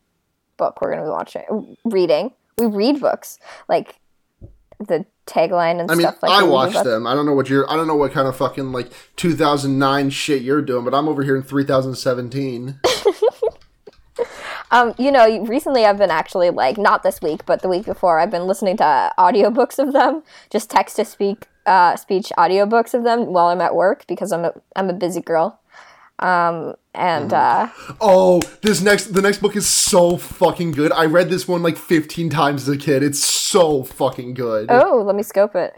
[0.57, 2.32] book we're going to be watching, reading.
[2.59, 3.38] We read books
[3.68, 3.96] like
[4.78, 7.07] the tagline and I mean, stuff like I watched them.
[7.07, 7.70] I don't know what you're.
[7.70, 11.22] I don't know what kind of fucking like 2009 shit you're doing, but I'm over
[11.22, 12.80] here in 3017.
[14.72, 18.18] Um, you know, recently I've been actually like not this week, but the week before,
[18.18, 23.05] I've been listening to audiobooks of them, just text to speak uh, speech audiobooks of
[23.05, 25.61] them while I'm at work because I'm a I'm a busy girl.
[26.22, 27.68] Um, and uh,
[28.00, 30.92] oh, this next the next book is so fucking good.
[30.92, 33.02] I read this one like 15 times as a kid.
[33.02, 34.66] It's so fucking good.
[34.70, 35.74] oh, let me scope it.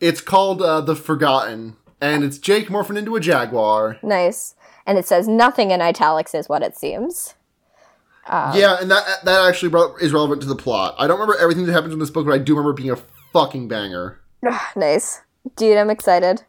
[0.00, 3.98] It's called uh, The Forgotten, and it's Jake morphing into a jaguar.
[4.02, 4.54] Nice.
[4.86, 7.34] And it says nothing in italics is what it seems.
[8.28, 10.94] yeah, and that that actually is relevant to the plot.
[10.98, 12.90] I don't remember everything that happens in this book, but I do remember it being
[12.90, 12.98] a
[13.32, 14.20] fucking banger.
[14.76, 15.22] nice,
[15.56, 15.76] dude.
[15.78, 16.42] I'm excited.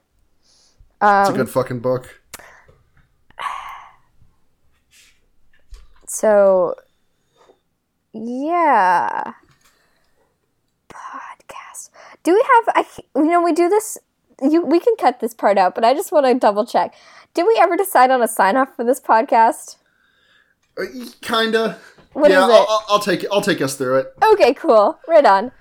[0.99, 2.19] It's a Um, good fucking book.
[6.07, 6.75] So,
[8.13, 9.33] yeah.
[10.89, 11.89] Podcast.
[12.23, 12.75] Do we have?
[12.75, 12.85] I
[13.15, 13.97] you know we do this.
[14.41, 16.95] You we can cut this part out, but I just want to double check.
[17.33, 19.77] Did we ever decide on a sign off for this podcast?
[20.77, 20.85] Uh,
[21.21, 21.77] Kinda.
[22.13, 22.65] What yeah, is it?
[22.67, 24.13] I'll, I'll, take I'll take us through it.
[24.23, 24.97] Okay, cool.
[25.07, 25.51] Right on.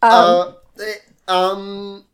[0.00, 0.94] uh, eh,
[1.28, 2.05] um,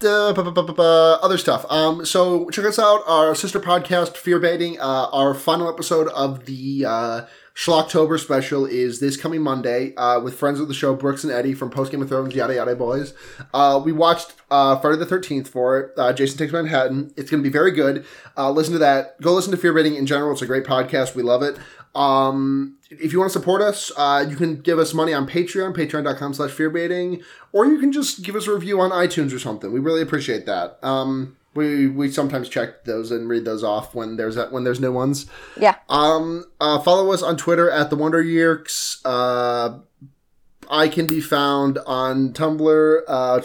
[0.00, 1.64] bu- other stuff.
[1.70, 3.02] Um, so check us out.
[3.06, 4.78] Our sister podcast, Fear Baiting.
[4.80, 10.38] Uh, our final episode of the uh, Schlocktober special is this coming Monday uh, with
[10.38, 13.14] friends of the show, Brooks and Eddie from Post Game of Thrones, yada yada boys.
[13.54, 15.92] Uh, we watched uh, Friday the Thirteenth for it.
[15.96, 17.12] Uh, Jason Takes Manhattan.
[17.16, 18.04] It's going to be very good.
[18.36, 19.18] Uh, listen to that.
[19.22, 20.32] Go listen to Fear Baiting in general.
[20.32, 21.14] It's a great podcast.
[21.14, 21.56] We love it.
[21.96, 25.74] Um, if you want to support us, uh, you can give us money on Patreon,
[25.74, 27.22] patreon.com slash fearbaiting,
[27.52, 29.72] or you can just give us a review on iTunes or something.
[29.72, 30.78] We really appreciate that.
[30.82, 34.92] Um, we, we sometimes check those and read those off when there's when there's new
[34.92, 35.26] ones.
[35.58, 35.76] Yeah.
[35.88, 39.00] Um, uh, follow us on Twitter at the Wonder Years.
[39.04, 39.78] Uh,
[40.70, 43.36] I can be found on Tumblr, uh,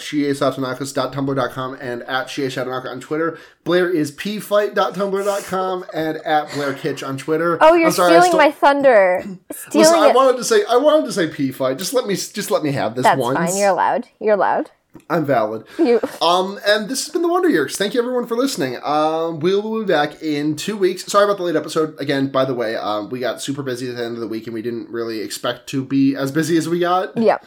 [1.81, 3.37] and at shiesatonaka on Twitter.
[3.63, 7.57] Blair is pfight.tumblr.com and at Blair Kitch on Twitter.
[7.61, 9.23] Oh, you're sorry, stealing stole- my thunder.
[9.51, 11.77] Stealing Listen, I wanted to say I wanted to say pfight.
[11.77, 13.37] Just let me just let me have this That's once.
[13.37, 13.57] fine.
[13.57, 14.07] You're allowed.
[14.19, 14.71] You're allowed.
[15.09, 15.65] I'm valid.
[15.77, 15.99] You.
[16.21, 17.77] Um, and this has been the Wonder Years.
[17.77, 18.77] Thank you everyone for listening.
[18.83, 21.05] Um, we'll be back in two weeks.
[21.05, 21.99] Sorry about the late episode.
[21.99, 24.47] Again, by the way, um, we got super busy at the end of the week,
[24.47, 27.17] and we didn't really expect to be as busy as we got.
[27.17, 27.37] Yeah.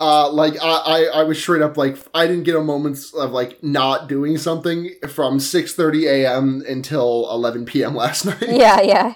[0.00, 3.32] Uh, like I, I, I was straight up like I didn't get a moment of
[3.32, 6.62] like not doing something from six thirty a.m.
[6.68, 7.96] until eleven p.m.
[7.96, 8.40] last night.
[8.48, 8.80] Yeah.
[8.80, 9.14] Yeah.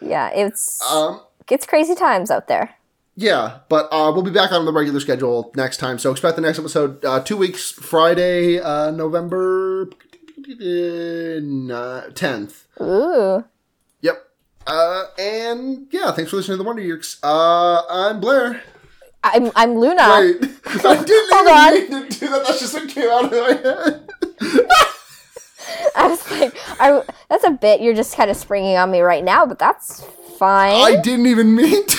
[0.00, 0.30] Yeah.
[0.32, 2.76] It's Um, it's crazy times out there.
[3.20, 5.98] Yeah, but uh, we'll be back on the regular schedule next time.
[5.98, 9.90] So expect the next episode uh, two weeks, Friday, uh, November
[12.14, 12.66] tenth.
[12.80, 13.44] Ooh.
[14.00, 14.26] Yep.
[14.66, 17.18] Uh, and yeah, thanks for listening to the Wonder Years.
[17.22, 18.62] Uh, I'm Blair.
[19.22, 20.08] I'm I'm Luna.
[20.08, 21.74] Wait, I didn't Hold even on.
[21.74, 22.44] mean to do that.
[22.46, 24.08] That's just what came out of my head.
[25.94, 29.22] I was like, I, that's a bit you're just kind of springing on me right
[29.22, 30.02] now, but that's
[30.38, 30.74] fine.
[30.74, 31.96] I didn't even mean to.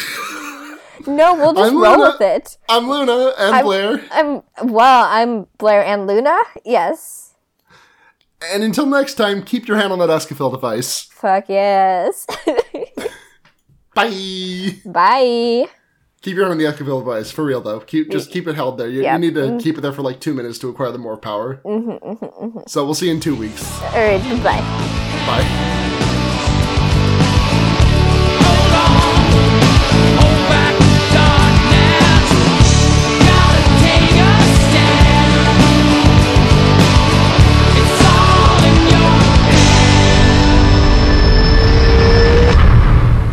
[1.08, 2.12] No, we'll just I'm roll Luna.
[2.12, 2.58] with it.
[2.70, 4.02] I'm Luna and I'm- Blair.
[4.12, 5.06] I'm well.
[5.10, 6.38] I'm Blair and Luna.
[6.66, 7.34] Yes.
[8.52, 11.04] And until next time, keep your hand on that Escafil device.
[11.04, 12.26] Fuck yes.
[13.94, 14.80] Bye.
[14.86, 15.66] Bye.
[16.22, 17.80] Keep your hand on the Escafil device for real though.
[17.82, 18.88] Keep just keep it held there.
[18.88, 19.14] You, Yep.
[19.14, 19.58] you need to mm-hmm.
[19.58, 21.62] keep it there for like two minutes to acquire the more power.
[21.66, 23.82] Mm-hmm, mm-hmm, so we'll see you in two weeks.
[23.82, 24.22] All right.
[24.44, 24.60] Bye.
[25.26, 25.78] Bye.